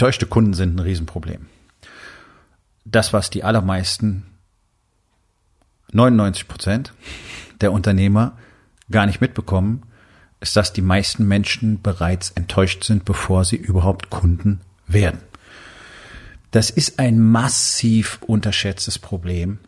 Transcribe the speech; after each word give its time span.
Enttäuschte 0.00 0.24
Kunden 0.24 0.54
sind 0.54 0.76
ein 0.76 0.78
Riesenproblem. 0.78 1.44
Das, 2.86 3.12
was 3.12 3.28
die 3.28 3.44
allermeisten, 3.44 4.24
99 5.92 6.48
Prozent 6.48 6.94
der 7.60 7.70
Unternehmer 7.70 8.38
gar 8.90 9.04
nicht 9.04 9.20
mitbekommen, 9.20 9.82
ist, 10.40 10.56
dass 10.56 10.72
die 10.72 10.80
meisten 10.80 11.28
Menschen 11.28 11.82
bereits 11.82 12.30
enttäuscht 12.30 12.82
sind, 12.84 13.04
bevor 13.04 13.44
sie 13.44 13.56
überhaupt 13.56 14.08
Kunden 14.08 14.62
werden. 14.86 15.20
Das 16.50 16.70
ist 16.70 16.98
ein 16.98 17.20
massiv 17.20 18.20
unterschätztes 18.22 18.98
Problem. 18.98 19.58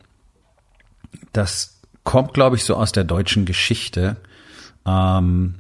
Das 1.35 1.79
kommt, 2.05 2.33
glaube 2.33 2.57
ich, 2.57 2.65
so 2.65 2.77
aus 2.77 2.93
der 2.93 3.05
deutschen 3.05 3.45
Geschichte. 3.45 4.17
Ähm, 4.87 5.57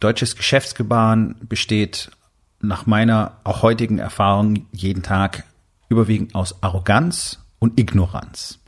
deutsches 0.00 0.34
Geschäftsgebaren 0.34 1.36
besteht 1.42 2.10
nach 2.60 2.86
meiner 2.86 3.38
auch 3.44 3.62
heutigen 3.62 3.98
Erfahrung 3.98 4.66
jeden 4.72 5.02
Tag 5.02 5.44
überwiegend 5.88 6.34
aus 6.34 6.62
Arroganz 6.62 7.40
und 7.58 7.78
Ignoranz. 7.78 8.58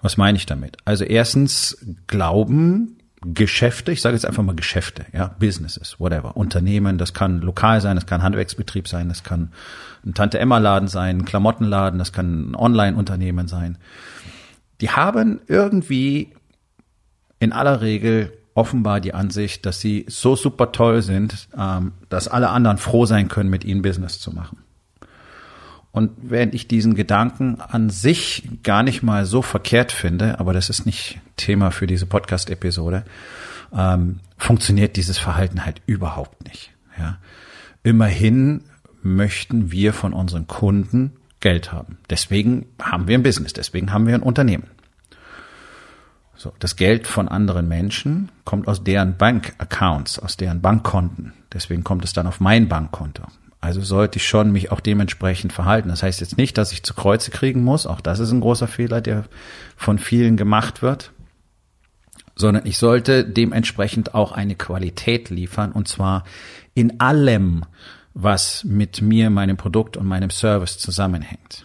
Was 0.00 0.16
meine 0.16 0.36
ich 0.36 0.46
damit? 0.46 0.78
Also 0.84 1.04
erstens 1.04 1.78
glauben 2.06 2.98
Geschäfte, 3.24 3.92
ich 3.92 4.00
sage 4.00 4.16
jetzt 4.16 4.26
einfach 4.26 4.42
mal 4.42 4.56
Geschäfte, 4.56 5.06
ja, 5.12 5.28
Businesses, 5.38 6.00
whatever, 6.00 6.36
Unternehmen, 6.36 6.98
das 6.98 7.14
kann 7.14 7.40
lokal 7.40 7.80
sein, 7.80 7.94
das 7.94 8.06
kann 8.06 8.22
Handwerksbetrieb 8.22 8.88
sein, 8.88 9.08
das 9.08 9.22
kann 9.22 9.52
ein 10.04 10.14
Tante 10.14 10.40
Emma 10.40 10.58
Laden 10.58 10.88
sein, 10.88 11.18
ein 11.18 11.24
Klamottenladen, 11.24 12.00
das 12.00 12.12
kann 12.12 12.50
ein 12.50 12.56
Online 12.56 12.96
Unternehmen 12.96 13.46
sein. 13.46 13.78
Die 14.80 14.90
haben 14.90 15.40
irgendwie 15.46 16.32
in 17.38 17.52
aller 17.52 17.80
Regel 17.80 18.32
offenbar 18.54 19.00
die 19.00 19.14
Ansicht, 19.14 19.64
dass 19.66 19.80
sie 19.80 20.04
so 20.08 20.36
super 20.36 20.72
toll 20.72 21.02
sind, 21.02 21.48
ähm, 21.56 21.92
dass 22.08 22.28
alle 22.28 22.50
anderen 22.50 22.78
froh 22.78 23.06
sein 23.06 23.28
können, 23.28 23.50
mit 23.50 23.64
ihnen 23.64 23.82
Business 23.82 24.20
zu 24.20 24.32
machen. 24.32 24.58
Und 25.92 26.10
während 26.22 26.54
ich 26.54 26.68
diesen 26.68 26.94
Gedanken 26.94 27.60
an 27.60 27.90
sich 27.90 28.48
gar 28.62 28.82
nicht 28.82 29.02
mal 29.02 29.26
so 29.26 29.42
verkehrt 29.42 29.92
finde, 29.92 30.40
aber 30.40 30.54
das 30.54 30.70
ist 30.70 30.86
nicht 30.86 31.20
Thema 31.36 31.70
für 31.70 31.86
diese 31.86 32.06
Podcast-Episode, 32.06 33.04
ähm, 33.74 34.20
funktioniert 34.38 34.96
dieses 34.96 35.18
Verhalten 35.18 35.66
halt 35.66 35.82
überhaupt 35.86 36.44
nicht. 36.44 36.72
Ja. 36.98 37.18
Immerhin 37.82 38.64
möchten 39.02 39.70
wir 39.70 39.92
von 39.92 40.14
unseren 40.14 40.46
Kunden 40.46 41.12
Geld 41.40 41.72
haben. 41.72 41.98
Deswegen 42.08 42.66
haben 42.80 43.06
wir 43.08 43.18
ein 43.18 43.22
Business, 43.22 43.52
deswegen 43.52 43.92
haben 43.92 44.06
wir 44.06 44.14
ein 44.14 44.22
Unternehmen. 44.22 44.68
So, 46.36 46.52
das 46.58 46.76
Geld 46.76 47.06
von 47.06 47.28
anderen 47.28 47.68
Menschen 47.68 48.30
kommt 48.44 48.66
aus 48.66 48.82
deren 48.82 49.16
Bankaccounts, 49.16 50.18
aus 50.18 50.36
deren 50.36 50.60
Bankkonten. 50.60 51.34
Deswegen 51.52 51.84
kommt 51.84 52.04
es 52.04 52.12
dann 52.12 52.26
auf 52.26 52.40
mein 52.40 52.68
Bankkonto. 52.68 53.24
Also 53.60 53.80
sollte 53.80 54.18
ich 54.18 54.26
schon 54.26 54.50
mich 54.50 54.72
auch 54.72 54.80
dementsprechend 54.80 55.52
verhalten. 55.52 55.88
Das 55.88 56.02
heißt 56.02 56.20
jetzt 56.20 56.36
nicht, 56.36 56.58
dass 56.58 56.72
ich 56.72 56.82
zu 56.82 56.94
Kreuze 56.94 57.30
kriegen 57.30 57.62
muss. 57.62 57.86
Auch 57.86 58.00
das 58.00 58.18
ist 58.18 58.32
ein 58.32 58.40
großer 58.40 58.66
Fehler, 58.66 59.00
der 59.00 59.24
von 59.76 59.98
vielen 59.98 60.36
gemacht 60.36 60.82
wird. 60.82 61.12
Sondern 62.34 62.66
ich 62.66 62.76
sollte 62.76 63.24
dementsprechend 63.24 64.14
auch 64.14 64.32
eine 64.32 64.56
Qualität 64.56 65.30
liefern 65.30 65.70
und 65.70 65.86
zwar 65.86 66.24
in 66.74 66.98
allem, 66.98 67.64
was 68.14 68.64
mit 68.64 69.00
mir, 69.00 69.30
meinem 69.30 69.56
Produkt 69.56 69.96
und 69.96 70.06
meinem 70.06 70.30
Service 70.30 70.78
zusammenhängt. 70.78 71.64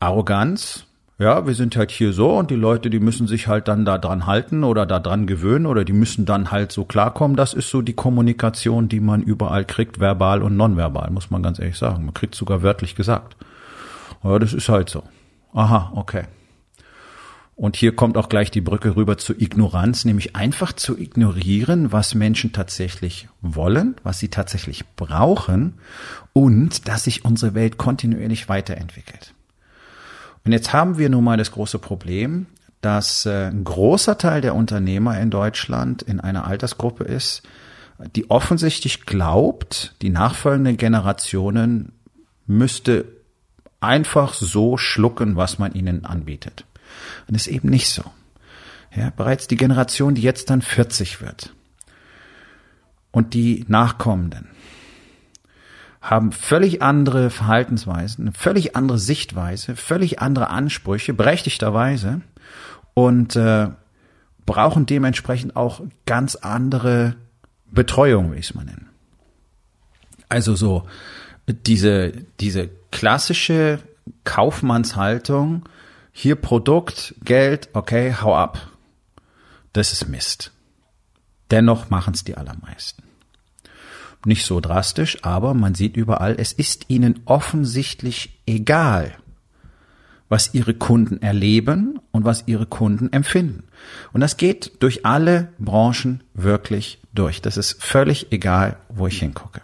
Arroganz 0.00 0.86
ja, 1.20 1.46
wir 1.46 1.54
sind 1.54 1.76
halt 1.76 1.90
hier 1.90 2.14
so 2.14 2.38
und 2.38 2.50
die 2.50 2.56
Leute, 2.56 2.88
die 2.88 2.98
müssen 2.98 3.26
sich 3.26 3.46
halt 3.46 3.68
dann 3.68 3.84
da 3.84 3.98
dran 3.98 4.24
halten 4.24 4.64
oder 4.64 4.86
da 4.86 4.98
dran 4.98 5.26
gewöhnen 5.26 5.66
oder 5.66 5.84
die 5.84 5.92
müssen 5.92 6.24
dann 6.24 6.50
halt 6.50 6.72
so 6.72 6.86
klarkommen. 6.86 7.36
Das 7.36 7.52
ist 7.52 7.68
so 7.68 7.82
die 7.82 7.92
Kommunikation, 7.92 8.88
die 8.88 9.00
man 9.00 9.22
überall 9.22 9.66
kriegt, 9.66 10.00
verbal 10.00 10.42
und 10.42 10.56
nonverbal, 10.56 11.10
muss 11.10 11.30
man 11.30 11.42
ganz 11.42 11.58
ehrlich 11.58 11.76
sagen. 11.76 12.06
Man 12.06 12.14
kriegt 12.14 12.34
sogar 12.34 12.62
wörtlich 12.62 12.94
gesagt. 12.94 13.36
Ja, 14.24 14.38
das 14.38 14.54
ist 14.54 14.70
halt 14.70 14.88
so. 14.88 15.02
Aha, 15.52 15.92
okay. 15.94 16.22
Und 17.54 17.76
hier 17.76 17.94
kommt 17.94 18.16
auch 18.16 18.30
gleich 18.30 18.50
die 18.50 18.62
Brücke 18.62 18.96
rüber 18.96 19.18
zur 19.18 19.38
Ignoranz, 19.38 20.06
nämlich 20.06 20.36
einfach 20.36 20.72
zu 20.72 20.96
ignorieren, 20.96 21.92
was 21.92 22.14
Menschen 22.14 22.52
tatsächlich 22.52 23.28
wollen, 23.42 23.96
was 24.04 24.20
sie 24.20 24.28
tatsächlich 24.28 24.86
brauchen 24.96 25.74
und 26.32 26.88
dass 26.88 27.04
sich 27.04 27.26
unsere 27.26 27.52
Welt 27.52 27.76
kontinuierlich 27.76 28.48
weiterentwickelt. 28.48 29.34
Und 30.44 30.52
jetzt 30.52 30.72
haben 30.72 30.98
wir 30.98 31.08
nun 31.10 31.24
mal 31.24 31.36
das 31.36 31.52
große 31.52 31.78
Problem, 31.78 32.46
dass 32.80 33.26
äh, 33.26 33.48
ein 33.48 33.64
großer 33.64 34.16
Teil 34.18 34.40
der 34.40 34.54
Unternehmer 34.54 35.18
in 35.20 35.30
Deutschland 35.30 36.02
in 36.02 36.20
einer 36.20 36.46
Altersgruppe 36.46 37.04
ist, 37.04 37.42
die 38.16 38.30
offensichtlich 38.30 39.04
glaubt, 39.04 39.94
die 40.00 40.08
nachfolgenden 40.08 40.78
Generationen 40.78 41.92
müsste 42.46 43.04
einfach 43.80 44.34
so 44.34 44.76
schlucken, 44.76 45.36
was 45.36 45.58
man 45.58 45.74
ihnen 45.74 46.04
anbietet. 46.04 46.64
Und 47.28 47.34
ist 47.34 47.46
eben 47.46 47.68
nicht 47.68 47.88
so. 47.88 48.04
Ja, 48.94 49.10
bereits 49.10 49.46
die 49.46 49.56
Generation, 49.56 50.14
die 50.14 50.22
jetzt 50.22 50.50
dann 50.50 50.62
40 50.62 51.20
wird 51.20 51.54
und 53.12 53.34
die 53.34 53.64
Nachkommenden, 53.68 54.48
haben 56.00 56.32
völlig 56.32 56.82
andere 56.82 57.30
Verhaltensweisen, 57.30 58.24
eine 58.24 58.32
völlig 58.32 58.74
andere 58.74 58.98
Sichtweise, 58.98 59.76
völlig 59.76 60.20
andere 60.20 60.48
Ansprüche, 60.48 61.12
berechtigterweise 61.12 62.22
und 62.94 63.36
äh, 63.36 63.68
brauchen 64.46 64.86
dementsprechend 64.86 65.56
auch 65.56 65.82
ganz 66.06 66.36
andere 66.36 67.16
Betreuung, 67.70 68.32
wie 68.32 68.38
ich 68.38 68.50
es 68.50 68.54
mal 68.54 68.64
nenne. 68.64 68.86
Also 70.28 70.56
so 70.56 70.86
diese, 71.46 72.12
diese 72.40 72.70
klassische 72.90 73.80
Kaufmannshaltung, 74.24 75.68
hier 76.12 76.36
Produkt, 76.36 77.14
Geld, 77.22 77.68
okay, 77.74 78.14
hau 78.20 78.34
ab. 78.34 78.68
Das 79.72 79.92
ist 79.92 80.08
Mist. 80.08 80.52
Dennoch 81.50 81.90
machen 81.90 82.14
es 82.14 82.24
die 82.24 82.36
allermeisten. 82.36 83.02
Nicht 84.24 84.44
so 84.44 84.60
drastisch, 84.60 85.18
aber 85.22 85.54
man 85.54 85.74
sieht 85.74 85.96
überall, 85.96 86.36
es 86.38 86.52
ist 86.52 86.86
ihnen 86.88 87.20
offensichtlich 87.24 88.40
egal, 88.46 89.12
was 90.28 90.54
ihre 90.54 90.74
Kunden 90.74 91.22
erleben 91.22 91.98
und 92.12 92.24
was 92.24 92.44
ihre 92.46 92.66
Kunden 92.66 93.12
empfinden. 93.12 93.64
Und 94.12 94.20
das 94.20 94.36
geht 94.36 94.82
durch 94.82 95.06
alle 95.06 95.48
Branchen 95.58 96.22
wirklich 96.34 97.00
durch. 97.14 97.40
Das 97.40 97.56
ist 97.56 97.82
völlig 97.82 98.30
egal, 98.30 98.76
wo 98.88 99.06
ich 99.06 99.18
hingucke. 99.18 99.62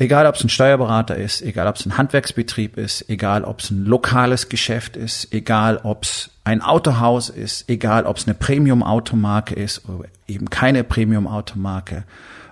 Egal, 0.00 0.24
ob 0.26 0.34
es 0.34 0.42
ein 0.42 0.48
Steuerberater 0.48 1.14
ist, 1.14 1.42
egal, 1.42 1.66
ob 1.66 1.76
es 1.76 1.84
ein 1.84 1.98
Handwerksbetrieb 1.98 2.78
ist, 2.78 3.04
egal, 3.10 3.44
ob 3.44 3.60
es 3.60 3.70
ein 3.70 3.84
lokales 3.84 4.48
Geschäft 4.48 4.96
ist, 4.96 5.30
egal, 5.30 5.76
ob 5.82 6.04
es 6.04 6.30
ein 6.42 6.62
Autohaus 6.62 7.28
ist, 7.28 7.68
egal, 7.68 8.06
ob 8.06 8.16
es 8.16 8.26
eine 8.26 8.32
Premium-Automarke 8.32 9.54
ist 9.54 9.86
oder 9.86 10.08
eben 10.26 10.48
keine 10.48 10.84
Premium-Automarke, 10.84 12.04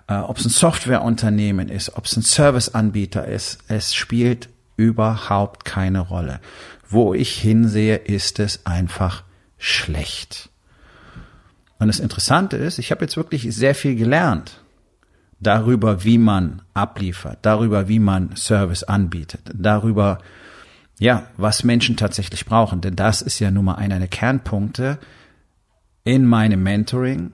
äh, 0.09 0.17
ob 0.17 0.37
es 0.37 0.45
ein 0.45 0.51
Softwareunternehmen 0.51 1.71
ist, 1.71 1.97
ob 1.97 2.05
es 2.05 2.19
ein 2.19 2.23
Serviceanbieter 2.23 3.27
ist, 3.27 3.61
es 3.69 3.95
spielt 3.95 4.51
überhaupt 4.77 5.65
keine 5.65 6.01
Rolle. 6.01 6.41
Wo 6.87 7.15
ich 7.15 7.31
hinsehe, 7.41 7.97
ist 7.97 8.41
es 8.41 8.67
einfach 8.67 9.25
schlecht. 9.57 10.51
Und 11.79 11.87
das 11.87 11.99
Interessante 11.99 12.59
ist, 12.59 12.79
ich 12.79 12.91
habe 12.91 13.07
jetzt 13.07 13.17
wirklich 13.17 13.45
sehr 13.55 13.75
viel 13.75 13.97
gelernt 13.97 14.61
darüber, 15.41 16.05
wie 16.05 16.19
man 16.19 16.63
abliefert, 16.75 17.39
darüber, 17.43 17.89
wie 17.89 17.99
man 17.99 18.35
Service 18.37 18.83
anbietet, 18.83 19.51
darüber, 19.55 20.19
ja, 20.99 21.29
was 21.37 21.65
Menschen 21.65 21.97
tatsächlich 21.97 22.45
brauchen. 22.47 22.81
Denn 22.81 22.97
das 22.97 23.23
ist 23.23 23.39
ja 23.39 23.51
nun 23.51 23.67
mal 23.67 23.77
einer 23.77 23.99
der 23.99 24.09
Kernpunkte 24.09 24.99
in 26.05 26.25
meinem 26.27 26.63
Mentoring, 26.63 27.33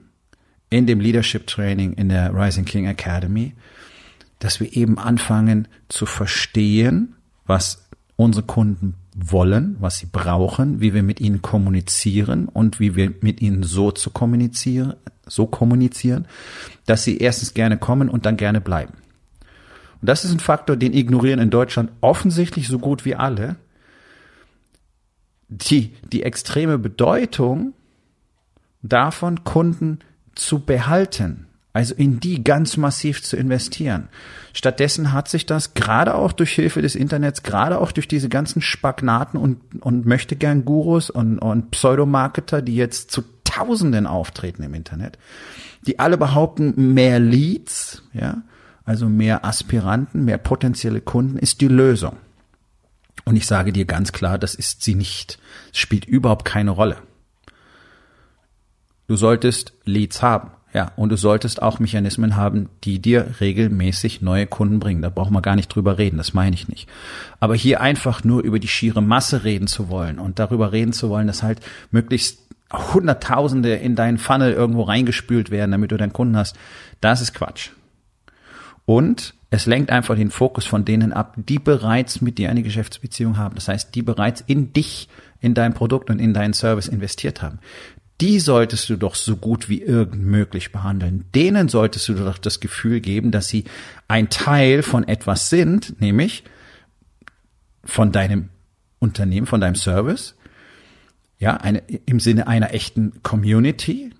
in 0.69 0.85
dem 0.85 0.99
Leadership 0.99 1.47
Training 1.47 1.93
in 1.93 2.09
der 2.09 2.33
Rising 2.33 2.65
King 2.65 2.85
Academy, 2.85 3.53
dass 4.39 4.59
wir 4.59 4.75
eben 4.75 4.99
anfangen 4.99 5.67
zu 5.87 6.05
verstehen, 6.05 7.15
was 7.45 7.87
unsere 8.15 8.45
Kunden 8.45 8.95
wollen, 9.15 9.77
was 9.79 9.97
sie 9.99 10.07
brauchen, 10.07 10.81
wie 10.81 10.93
wir 10.93 11.01
mit 11.01 11.21
ihnen 11.21 11.41
kommunizieren 11.41 12.47
und 12.49 12.79
wie 12.81 12.95
wir 12.95 13.13
mit 13.21 13.41
ihnen 13.41 13.63
so 13.63 13.91
zu 13.91 14.09
kommunizieren, 14.11 14.95
so 15.25 15.47
kommunizieren, 15.47 16.27
dass 16.85 17.05
sie 17.05 17.17
erstens 17.17 17.53
gerne 17.53 17.77
kommen 17.77 18.09
und 18.09 18.25
dann 18.25 18.35
gerne 18.35 18.59
bleiben. 18.59 18.93
Und 20.01 20.09
das 20.09 20.25
ist 20.25 20.31
ein 20.31 20.41
Faktor, 20.41 20.75
den 20.75 20.93
ignorieren 20.93 21.39
in 21.39 21.49
Deutschland 21.49 21.91
offensichtlich 22.01 22.67
so 22.67 22.77
gut 22.77 23.05
wie 23.05 23.15
alle. 23.15 23.55
Die, 25.47 25.93
die 26.11 26.23
extreme 26.23 26.77
Bedeutung 26.77 27.73
davon, 28.81 29.45
Kunden 29.45 29.99
zu 30.35 30.59
behalten, 30.59 31.47
also 31.75 31.93
in 31.93 32.21
die 32.21 32.41
ganz 32.41 32.77
massiv 32.77 33.21
zu 33.21 33.35
investieren. 33.35 34.07
Stattdessen 34.53 35.11
hat 35.11 35.27
sich 35.27 35.45
das 35.45 35.73
gerade 35.73 36.15
auch 36.15 36.31
durch 36.31 36.53
Hilfe 36.53 36.81
des 36.81 36.95
Internets, 36.95 37.43
gerade 37.43 37.81
auch 37.81 37.91
durch 37.91 38.07
diese 38.07 38.29
ganzen 38.29 38.61
Spagnaten 38.61 39.35
und, 39.35 39.59
und 39.81 40.05
möchte 40.05 40.37
gern 40.37 40.63
Gurus 40.63 41.09
und, 41.09 41.37
und 41.37 41.71
Pseudomarketer, 41.71 42.61
die 42.61 42.77
jetzt 42.77 43.11
zu 43.11 43.25
Tausenden 43.43 44.07
auftreten 44.07 44.63
im 44.63 44.73
Internet, 44.73 45.19
die 45.85 45.99
alle 45.99 46.17
behaupten, 46.17 46.93
mehr 46.93 47.19
Leads, 47.19 48.03
ja, 48.13 48.43
also 48.85 49.09
mehr 49.09 49.43
Aspiranten, 49.43 50.23
mehr 50.23 50.37
potenzielle 50.37 51.01
Kunden 51.01 51.37
ist 51.37 51.59
die 51.59 51.67
Lösung. 51.67 52.15
Und 53.25 53.35
ich 53.35 53.47
sage 53.47 53.73
dir 53.73 53.83
ganz 53.83 54.13
klar, 54.13 54.37
das 54.37 54.55
ist 54.55 54.81
sie 54.81 54.95
nicht. 54.95 55.39
Es 55.73 55.79
spielt 55.79 56.05
überhaupt 56.05 56.45
keine 56.45 56.71
Rolle. 56.71 56.95
Du 59.09 59.17
solltest 59.17 59.73
Leads 59.83 60.21
haben. 60.21 60.51
Ja, 60.75 60.91
und 60.97 61.07
du 61.07 61.15
solltest 61.15 61.61
auch 61.61 61.79
Mechanismen 61.79 62.35
haben, 62.35 62.67
die 62.83 62.99
dir 62.99 63.35
regelmäßig 63.39 64.21
neue 64.21 64.45
Kunden 64.45 64.79
bringen. 64.79 65.01
Da 65.01 65.07
braucht 65.07 65.31
man 65.31 65.41
gar 65.41 65.55
nicht 65.55 65.69
drüber 65.69 65.97
reden, 65.97 66.17
das 66.17 66.33
meine 66.33 66.53
ich 66.53 66.67
nicht. 66.67 66.89
Aber 67.39 67.55
hier 67.55 67.79
einfach 67.79 68.25
nur 68.25 68.43
über 68.43 68.59
die 68.59 68.67
schiere 68.67 69.01
Masse 69.01 69.45
reden 69.45 69.67
zu 69.67 69.87
wollen 69.87 70.19
und 70.19 70.37
darüber 70.37 70.73
reden 70.73 70.91
zu 70.91 71.07
wollen, 71.09 71.27
dass 71.27 71.43
halt 71.43 71.61
möglichst 71.91 72.39
Hunderttausende 72.73 73.73
in 73.75 73.95
deinen 73.95 74.17
Funnel 74.17 74.51
irgendwo 74.51 74.81
reingespült 74.81 75.49
werden, 75.49 75.71
damit 75.71 75.93
du 75.93 75.97
deinen 75.97 76.11
Kunden 76.11 76.35
hast, 76.35 76.57
das 76.99 77.21
ist 77.21 77.33
Quatsch. 77.33 77.69
Und 78.83 79.33
es 79.51 79.67
lenkt 79.67 79.91
einfach 79.91 80.17
den 80.17 80.29
Fokus 80.29 80.65
von 80.65 80.83
denen 80.83 81.13
ab, 81.13 81.35
die 81.37 81.57
bereits 81.57 82.19
mit 82.19 82.37
dir 82.37 82.49
eine 82.49 82.63
Geschäftsbeziehung 82.63 83.37
haben. 83.37 83.55
Das 83.55 83.69
heißt, 83.69 83.95
die 83.95 84.01
bereits 84.01 84.41
in 84.41 84.73
dich, 84.73 85.07
in 85.39 85.53
dein 85.53 85.73
Produkt 85.73 86.09
und 86.09 86.19
in 86.19 86.33
deinen 86.33 86.53
Service 86.53 86.89
investiert 86.89 87.41
haben 87.41 87.59
die 88.21 88.39
solltest 88.39 88.89
du 88.89 88.95
doch 88.95 89.15
so 89.15 89.35
gut 89.35 89.67
wie 89.67 89.81
irgend 89.81 90.23
möglich 90.23 90.71
behandeln. 90.71 91.25
Denen 91.35 91.67
solltest 91.67 92.07
du 92.07 92.13
doch 92.13 92.37
das 92.37 92.59
Gefühl 92.59 93.01
geben, 93.01 93.31
dass 93.31 93.49
sie 93.49 93.65
ein 94.07 94.29
Teil 94.29 94.83
von 94.83 95.07
etwas 95.07 95.49
sind, 95.49 95.99
nämlich 95.99 96.43
von 97.83 98.11
deinem 98.11 98.49
Unternehmen, 98.99 99.47
von 99.47 99.59
deinem 99.59 99.75
Service, 99.75 100.35
ja, 101.37 101.57
eine, 101.57 101.79
im 102.05 102.19
Sinne 102.21 102.47
einer 102.47 102.73
echten 102.73 103.21
Community. 103.21 104.11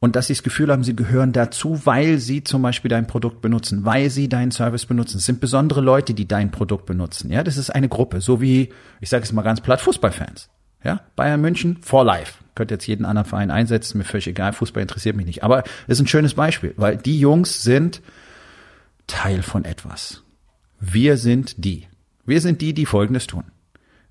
Und 0.00 0.16
dass 0.16 0.26
sie 0.26 0.34
das 0.34 0.42
Gefühl 0.42 0.70
haben, 0.70 0.84
sie 0.84 0.96
gehören 0.96 1.32
dazu, 1.32 1.86
weil 1.86 2.18
sie 2.18 2.44
zum 2.44 2.60
Beispiel 2.60 2.88
dein 2.88 3.06
Produkt 3.06 3.40
benutzen, 3.40 3.84
weil 3.84 4.10
sie 4.10 4.28
deinen 4.28 4.50
Service 4.50 4.84
benutzen. 4.86 5.18
Es 5.18 5.24
sind 5.24 5.40
besondere 5.40 5.80
Leute, 5.80 6.12
die 6.12 6.28
dein 6.28 6.50
Produkt 6.50 6.86
benutzen. 6.86 7.30
Ja, 7.30 7.44
das 7.44 7.56
ist 7.56 7.70
eine 7.70 7.88
Gruppe, 7.88 8.20
so 8.20 8.40
wie, 8.40 8.72
ich 9.00 9.08
sage 9.08 9.22
es 9.22 9.32
mal 9.32 9.42
ganz 9.42 9.60
platt, 9.60 9.80
Fußballfans. 9.80 10.50
Ja, 10.86 11.00
Bayern 11.16 11.40
München 11.40 11.78
for 11.82 12.04
life. 12.04 12.34
Könnt 12.54 12.70
jetzt 12.70 12.86
jeden 12.86 13.04
anderen 13.04 13.28
Verein 13.28 13.50
einsetzen, 13.50 13.98
mir 13.98 14.04
völlig 14.04 14.28
egal, 14.28 14.52
Fußball 14.52 14.82
interessiert 14.82 15.16
mich 15.16 15.26
nicht. 15.26 15.42
Aber 15.42 15.64
es 15.88 15.94
ist 15.94 16.00
ein 16.00 16.06
schönes 16.06 16.34
Beispiel, 16.34 16.74
weil 16.76 16.96
die 16.96 17.18
Jungs 17.18 17.64
sind 17.64 18.00
Teil 19.08 19.42
von 19.42 19.64
etwas. 19.64 20.22
Wir 20.78 21.16
sind 21.16 21.64
die. 21.64 21.88
Wir 22.24 22.40
sind 22.40 22.60
die, 22.60 22.72
die 22.72 22.86
Folgendes 22.86 23.26
tun. 23.26 23.42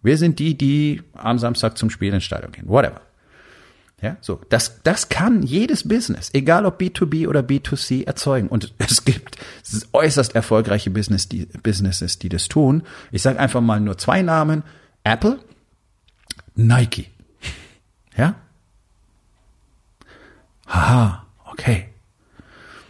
Wir 0.03 0.17
sind 0.17 0.37
die, 0.37 0.57
die 0.57 1.01
am 1.13 1.39
Samstag 1.39 1.77
zum 1.77 1.89
Spiel 1.89 2.13
ins 2.13 2.25
Stadion 2.25 2.51
gehen. 2.51 2.67
Whatever. 2.67 2.99
Ja, 4.01 4.17
so. 4.19 4.41
Das, 4.49 4.81
das 4.83 5.07
kann 5.07 5.43
jedes 5.43 5.87
Business, 5.87 6.29
egal 6.33 6.65
ob 6.65 6.81
B2B 6.81 7.29
oder 7.29 7.39
B2C, 7.39 8.05
erzeugen. 8.05 8.49
Und 8.49 8.73
es 8.79 9.05
gibt 9.05 9.37
äußerst 9.93 10.35
erfolgreiche 10.35 10.89
Business, 10.89 11.29
die, 11.29 11.45
Businesses, 11.45 12.19
die 12.19 12.27
das 12.27 12.49
tun. 12.49 12.83
Ich 13.13 13.21
sage 13.21 13.39
einfach 13.39 13.61
mal 13.61 13.79
nur 13.79 13.97
zwei 13.97 14.21
Namen. 14.21 14.63
Apple 15.05 15.39
Nike. 16.55 17.07
Ja? 18.17 18.35
Haha, 20.67 21.25
okay. 21.51 21.89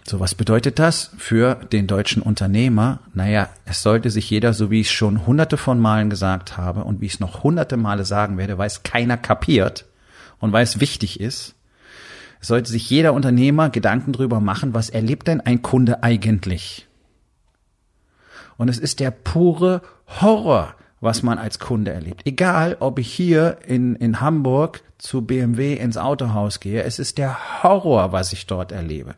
So, 0.07 0.19
was 0.19 0.35
bedeutet 0.35 0.77
das 0.77 1.12
für 1.17 1.56
den 1.56 1.88
deutschen 1.88 2.21
Unternehmer? 2.21 3.00
Naja, 3.13 3.50
es 3.65 3.81
sollte 3.81 4.12
sich 4.12 4.29
jeder, 4.29 4.53
so 4.53 4.69
wie 4.69 4.81
ich 4.81 4.88
es 4.88 4.94
schon 4.94 5.25
hunderte 5.25 5.57
von 5.57 5.79
Malen 5.79 6.12
gesagt 6.12 6.57
habe 6.57 6.83
und 6.83 7.01
wie 7.01 7.07
ich 7.07 7.15
es 7.15 7.19
noch 7.19 7.44
hunderte 7.44 7.75
Male 7.75 8.06
sagen 8.06 8.38
werde, 8.38 8.59
weil 8.59 8.67
es 8.67 8.83
keiner 8.83 9.17
kapiert 9.17 9.85
und 10.39 10.51
weil 10.51 10.63
es 10.63 10.79
wichtig 10.79 11.19
ist, 11.19 11.56
es 12.39 12.50
sollte 12.50 12.69
sich 12.69 12.88
jeder 12.88 13.13
Unternehmer 13.13 13.71
Gedanken 13.71 14.13
drüber 14.13 14.39
machen, 14.39 14.75
was 14.75 14.91
erlebt 14.91 15.27
denn 15.27 15.41
ein 15.41 15.63
Kunde 15.63 16.03
eigentlich? 16.03 16.88
Und 18.57 18.69
es 18.69 18.77
ist 18.77 19.00
der 19.00 19.09
pure 19.09 19.81
Horror, 20.21 20.75
was 21.06 21.24
man 21.24 21.38
als 21.38 21.60
Kunde 21.60 21.92
erlebt. 21.92 22.22
Egal, 22.25 22.75
ob 22.81 23.00
ich 23.00 23.12
hier 23.12 23.60
in, 23.66 23.96
in 23.96 24.19
Hamburg 24.19 24.81
zu 24.98 25.22
BMW 25.22 25.75
ins 25.75 25.98
Autohaus 25.98 26.60
gehe, 26.60 26.84
es 26.84 27.00
ist 27.00 27.18
der 27.18 27.63
Horror, 27.63 28.12
was 28.12 28.34
ich 28.34 28.48
dort 28.48 28.74
erlebe. 28.74 29.16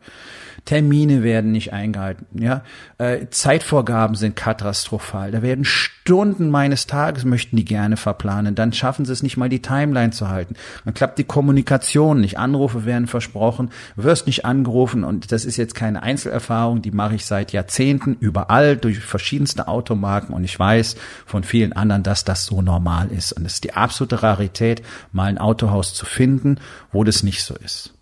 Termine 0.68 1.22
werden 1.22 1.50
nicht 1.50 1.72
eingehalten, 1.72 2.26
ja. 2.38 2.62
Äh, 2.98 3.28
Zeitvorgaben 3.30 4.16
sind 4.16 4.36
katastrophal. 4.36 5.30
Da 5.30 5.40
werden 5.40 5.64
Stunden 5.64 6.50
meines 6.50 6.86
Tages 6.86 7.24
möchten 7.24 7.56
die 7.56 7.64
gerne 7.64 7.96
verplanen. 7.96 8.54
Dann 8.54 8.74
schaffen 8.74 9.06
sie 9.06 9.14
es 9.14 9.22
nicht 9.22 9.38
mal, 9.38 9.48
die 9.48 9.62
Timeline 9.62 10.10
zu 10.10 10.28
halten. 10.28 10.56
Dann 10.84 10.92
klappt 10.92 11.18
die 11.18 11.24
Kommunikation 11.24 12.20
nicht. 12.20 12.38
Anrufe 12.38 12.84
werden 12.84 13.06
versprochen, 13.06 13.70
wirst 13.96 14.26
nicht 14.26 14.44
angerufen. 14.44 15.04
Und 15.04 15.32
das 15.32 15.46
ist 15.46 15.56
jetzt 15.56 15.74
keine 15.74 16.02
Einzelerfahrung, 16.02 16.82
die 16.82 16.90
mache 16.90 17.14
ich 17.14 17.24
seit 17.24 17.52
Jahrzehnten 17.52 18.18
überall 18.20 18.76
durch 18.76 18.98
verschiedenste 18.98 19.68
Automarken. 19.68 20.34
Und 20.34 20.44
ich 20.44 20.58
weiß 20.58 20.96
von 21.24 21.44
vielen 21.44 21.72
anderen, 21.72 22.02
dass 22.02 22.26
das 22.26 22.44
so 22.44 22.60
normal 22.60 23.10
ist. 23.10 23.32
Und 23.32 23.46
es 23.46 23.54
ist 23.54 23.64
die 23.64 23.72
absolute 23.72 24.22
Rarität, 24.22 24.82
mal 25.12 25.30
ein 25.30 25.38
Autohaus 25.38 25.94
zu 25.94 26.04
finden, 26.04 26.60
wo 26.92 27.04
das 27.04 27.22
nicht 27.22 27.42
so 27.42 27.54
ist. 27.54 27.94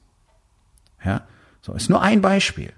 Ja. 1.04 1.22
So, 1.66 1.72
ist 1.72 1.90
nur 1.90 2.00
ein 2.00 2.20
Beispiel. 2.20 2.72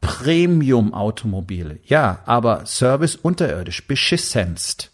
Premium-Automobile. 0.00 1.80
Ja, 1.84 2.20
aber 2.24 2.64
Service 2.64 3.14
unterirdisch, 3.14 3.86
beschissenst. 3.86 4.90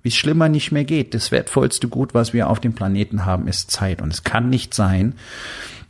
Wie 0.00 0.08
es 0.08 0.16
schlimmer 0.16 0.48
nicht 0.48 0.72
mehr 0.72 0.84
geht. 0.84 1.12
Das 1.12 1.30
wertvollste 1.30 1.88
Gut, 1.88 2.14
was 2.14 2.32
wir 2.32 2.48
auf 2.48 2.60
dem 2.60 2.72
Planeten 2.72 3.26
haben, 3.26 3.48
ist 3.48 3.70
Zeit. 3.70 4.00
Und 4.00 4.14
es 4.14 4.24
kann 4.24 4.48
nicht 4.48 4.72
sein, 4.72 5.14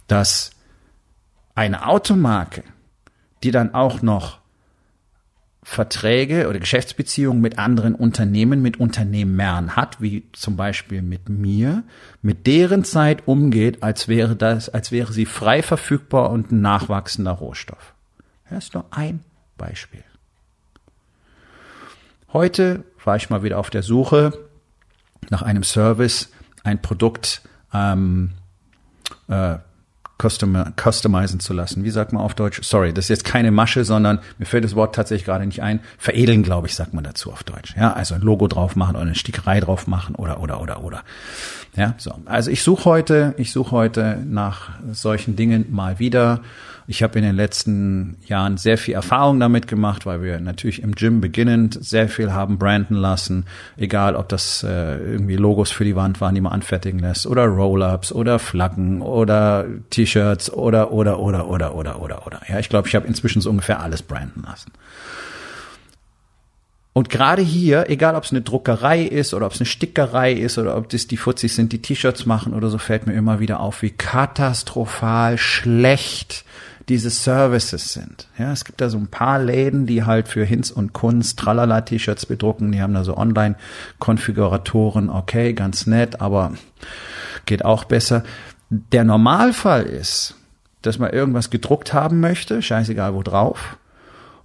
dass 0.08 0.50
eine 1.54 1.86
Automarke, 1.86 2.64
die 3.44 3.52
dann 3.52 3.72
auch 3.72 4.02
noch 4.02 4.40
Verträge 5.64 6.48
oder 6.48 6.58
Geschäftsbeziehungen 6.58 7.40
mit 7.40 7.58
anderen 7.58 7.94
Unternehmen, 7.94 8.60
mit 8.60 8.78
Unternehmern 8.78 9.76
hat, 9.76 10.00
wie 10.00 10.30
zum 10.32 10.56
Beispiel 10.56 11.00
mit 11.00 11.30
mir, 11.30 11.82
mit 12.20 12.46
deren 12.46 12.84
Zeit 12.84 13.26
umgeht, 13.26 13.82
als 13.82 14.06
wäre 14.06 14.36
das, 14.36 14.68
als 14.68 14.92
wäre 14.92 15.12
sie 15.12 15.24
frei 15.24 15.62
verfügbar 15.62 16.30
und 16.30 16.52
ein 16.52 16.60
nachwachsender 16.60 17.32
Rohstoff. 17.32 17.94
Das 18.50 18.64
ist 18.64 18.74
nur 18.74 18.84
ein 18.90 19.24
Beispiel. 19.56 20.04
Heute 22.34 22.84
war 23.02 23.16
ich 23.16 23.30
mal 23.30 23.42
wieder 23.42 23.58
auf 23.58 23.70
der 23.70 23.82
Suche 23.82 24.32
nach 25.30 25.42
einem 25.42 25.62
Service, 25.62 26.30
ein 26.62 26.82
Produkt 26.82 27.40
ähm, 27.72 28.32
äh, 29.28 29.56
customizen 30.18 31.40
zu 31.40 31.52
lassen. 31.52 31.84
Wie 31.84 31.90
sagt 31.90 32.12
man 32.12 32.22
auf 32.22 32.34
Deutsch? 32.34 32.60
Sorry, 32.62 32.92
das 32.92 33.06
ist 33.06 33.08
jetzt 33.08 33.24
keine 33.24 33.50
Masche, 33.50 33.84
sondern 33.84 34.20
mir 34.38 34.46
fällt 34.46 34.64
das 34.64 34.76
Wort 34.76 34.94
tatsächlich 34.94 35.24
gerade 35.24 35.44
nicht 35.44 35.62
ein. 35.62 35.80
Veredeln, 35.98 36.42
glaube 36.42 36.68
ich, 36.68 36.74
sagt 36.74 36.94
man 36.94 37.04
dazu 37.04 37.32
auf 37.32 37.42
Deutsch. 37.42 37.74
Ja, 37.76 37.92
also 37.92 38.14
ein 38.14 38.20
Logo 38.20 38.46
drauf 38.46 38.76
machen 38.76 38.96
oder 38.96 39.06
eine 39.06 39.14
Stickerei 39.14 39.60
drauf 39.60 39.86
machen 39.86 40.14
oder 40.14 40.40
oder 40.40 40.60
oder 40.60 40.84
oder. 40.84 41.02
Ja, 41.76 41.94
so. 41.98 42.14
Also 42.26 42.50
ich 42.50 42.62
suche 42.62 42.84
heute, 42.84 43.34
ich 43.38 43.50
suche 43.50 43.72
heute 43.72 44.22
nach 44.24 44.70
solchen 44.92 45.34
Dingen 45.34 45.66
mal 45.70 45.98
wieder. 45.98 46.40
Ich 46.86 47.02
habe 47.02 47.18
in 47.18 47.24
den 47.24 47.34
letzten 47.34 48.16
Jahren 48.26 48.56
sehr 48.56 48.76
viel 48.76 48.94
Erfahrung 48.94 49.40
damit 49.40 49.66
gemacht, 49.66 50.04
weil 50.04 50.22
wir 50.22 50.38
natürlich 50.40 50.82
im 50.82 50.94
Gym 50.94 51.20
beginnend 51.20 51.78
sehr 51.80 52.08
viel 52.08 52.32
haben 52.32 52.58
branden 52.58 52.94
lassen. 52.94 53.46
Egal, 53.76 54.16
ob 54.16 54.28
das 54.28 54.62
äh, 54.62 54.98
irgendwie 54.98 55.36
Logos 55.36 55.70
für 55.70 55.84
die 55.84 55.96
Wand 55.96 56.20
waren, 56.20 56.34
die 56.34 56.40
man 56.40 56.52
anfertigen 56.52 56.98
lässt, 56.98 57.26
oder 57.26 57.46
Roll-ups 57.46 58.12
oder 58.12 58.38
Flaggen 58.38 59.00
oder 59.00 59.66
T-Shirts 59.90 60.52
oder 60.52 60.92
oder 60.92 61.18
oder 61.20 61.48
oder 61.48 61.74
oder 61.74 62.02
oder 62.02 62.26
oder. 62.26 62.40
Ja, 62.48 62.58
ich 62.58 62.68
glaube, 62.68 62.88
ich 62.88 62.94
habe 62.94 63.06
inzwischen 63.06 63.40
so 63.40 63.50
ungefähr 63.50 63.80
alles 63.80 64.02
branden 64.02 64.42
lassen. 64.42 64.70
Und 66.94 67.10
gerade 67.10 67.42
hier, 67.42 67.90
egal 67.90 68.14
ob 68.14 68.22
es 68.22 68.30
eine 68.30 68.42
Druckerei 68.42 69.02
ist 69.02 69.34
oder 69.34 69.46
ob 69.46 69.52
es 69.52 69.58
eine 69.58 69.66
Stickerei 69.66 70.32
ist 70.32 70.58
oder 70.58 70.76
ob 70.76 70.88
das 70.88 71.08
die 71.08 71.16
Fuzis 71.16 71.56
sind, 71.56 71.72
die 71.72 71.82
T-Shirts 71.82 72.24
machen 72.24 72.54
oder 72.54 72.70
so, 72.70 72.78
fällt 72.78 73.08
mir 73.08 73.14
immer 73.14 73.40
wieder 73.40 73.58
auf, 73.58 73.82
wie 73.82 73.90
katastrophal 73.90 75.36
schlecht 75.36 76.44
diese 76.88 77.10
Services 77.10 77.92
sind. 77.92 78.28
Ja, 78.38 78.52
es 78.52 78.64
gibt 78.64 78.80
da 78.80 78.88
so 78.90 78.96
ein 78.96 79.08
paar 79.08 79.40
Läden, 79.40 79.86
die 79.86 80.04
halt 80.04 80.28
für 80.28 80.44
Hinz 80.44 80.70
und 80.70 80.92
Kunst 80.92 81.36
Tralala 81.40 81.80
T-Shirts 81.80 82.26
bedrucken. 82.26 82.70
Die 82.70 82.80
haben 82.80 82.94
da 82.94 83.02
so 83.02 83.16
Online-Konfiguratoren. 83.16 85.10
Okay, 85.10 85.52
ganz 85.52 85.88
nett, 85.88 86.20
aber 86.20 86.52
geht 87.44 87.64
auch 87.64 87.82
besser. 87.82 88.22
Der 88.70 89.02
Normalfall 89.02 89.82
ist, 89.82 90.36
dass 90.82 91.00
man 91.00 91.10
irgendwas 91.10 91.50
gedruckt 91.50 91.92
haben 91.92 92.20
möchte, 92.20 92.62
scheißegal 92.62 93.14
wo 93.14 93.24
drauf 93.24 93.78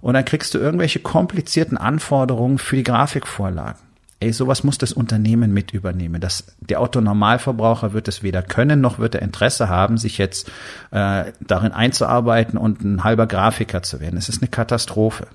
und 0.00 0.14
dann 0.14 0.24
kriegst 0.24 0.54
du 0.54 0.58
irgendwelche 0.58 1.00
komplizierten 1.00 1.76
Anforderungen 1.76 2.58
für 2.58 2.76
die 2.76 2.82
Grafikvorlagen. 2.82 3.80
Ey, 4.22 4.34
sowas 4.34 4.64
muss 4.64 4.76
das 4.76 4.92
Unternehmen 4.92 5.54
mit 5.54 5.72
übernehmen. 5.72 6.20
Das, 6.20 6.44
der 6.60 6.82
Otto-Normalverbraucher 6.82 7.94
wird 7.94 8.06
es 8.06 8.22
weder 8.22 8.42
können, 8.42 8.82
noch 8.82 8.98
wird 8.98 9.14
er 9.14 9.22
Interesse 9.22 9.70
haben, 9.70 9.96
sich 9.96 10.18
jetzt 10.18 10.50
äh, 10.90 11.32
darin 11.40 11.72
einzuarbeiten 11.72 12.58
und 12.58 12.82
ein 12.82 13.02
halber 13.02 13.26
Grafiker 13.26 13.82
zu 13.82 13.98
werden. 13.98 14.18
Es 14.18 14.28
ist 14.28 14.42
eine 14.42 14.50
Katastrophe. 14.50 15.26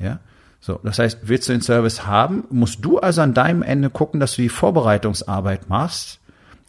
Ja, 0.00 0.18
so. 0.58 0.80
Das 0.82 0.98
heißt, 0.98 1.20
willst 1.22 1.48
du 1.48 1.52
den 1.52 1.60
Service 1.60 2.04
haben, 2.04 2.44
musst 2.50 2.84
du 2.84 2.98
also 2.98 3.20
an 3.20 3.32
deinem 3.32 3.62
Ende 3.62 3.90
gucken, 3.90 4.18
dass 4.18 4.34
du 4.34 4.42
die 4.42 4.48
Vorbereitungsarbeit 4.48 5.68
machst, 5.68 6.18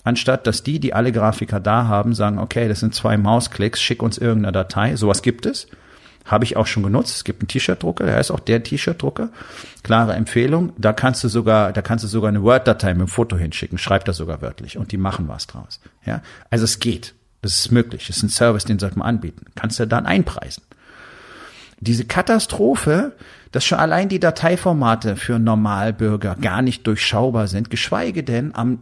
anstatt 0.04 0.46
dass 0.46 0.62
die, 0.62 0.80
die 0.80 0.94
alle 0.94 1.12
Grafiker 1.12 1.60
da 1.60 1.88
haben, 1.88 2.14
sagen, 2.14 2.38
okay, 2.38 2.68
das 2.68 2.82
sind 2.82 2.94
zwei 2.94 3.18
Mausklicks, 3.18 3.82
schick 3.82 4.04
uns 4.04 4.20
irgendeine 4.20 4.52
Datei. 4.52 4.96
Sowas 4.96 5.24
gibt 5.24 5.48
es. 5.48 5.68
Habe 6.26 6.44
ich 6.44 6.58
auch 6.58 6.66
schon 6.66 6.84
genutzt. 6.84 7.16
Es 7.16 7.24
gibt 7.24 7.42
einen 7.42 7.48
T-Shirt-Drucker, 7.48 8.06
der 8.06 8.16
heißt 8.16 8.32
auch 8.32 8.40
der 8.40 8.64
T-Shirt-Drucker. 8.64 9.30
Klare 9.84 10.14
Empfehlung. 10.14 10.74
Da 10.78 10.92
kannst 10.92 11.24
du 11.24 11.28
sogar, 11.28 11.72
da 11.72 11.82
kannst 11.82 12.04
du 12.04 12.08
sogar 12.08 12.30
eine 12.30 12.42
Word-Datei 12.42 12.94
mit 12.94 13.02
einem 13.02 13.08
Foto 13.08 13.38
hinschicken. 13.38 13.78
Schreib 13.78 14.06
das 14.06 14.18
sogar 14.18 14.42
wörtlich 14.42 14.78
und 14.78 14.92
die 14.92 14.98
machen 14.98 15.28
was 15.28 15.46
draus. 15.46 15.80
Ja, 16.06 16.22
also 16.50 16.66
es 16.66 16.80
geht. 16.80 17.14
Das 17.42 17.60
ist 17.60 17.72
möglich. 17.72 18.08
Das 18.08 18.18
ist 18.18 18.24
ein 18.24 18.30
Service, 18.30 18.66
den 18.66 18.80
sollte 18.80 18.98
man 18.98 19.08
anbieten. 19.08 19.46
Kannst 19.54 19.80
du 19.80 19.86
dann 19.86 20.08
einpreisen. 20.08 20.64
Diese 21.80 22.06
Katastrophe, 22.06 23.14
dass 23.52 23.64
schon 23.64 23.78
allein 23.78 24.10
die 24.10 24.20
Dateiformate 24.20 25.16
für 25.16 25.38
Normalbürger 25.38 26.36
gar 26.42 26.64
nicht 26.64 26.88
durchschaubar 26.88 27.48
sind, 27.48 27.70
geschweige 27.70 28.24
denn 28.24 28.56
am 28.56 28.80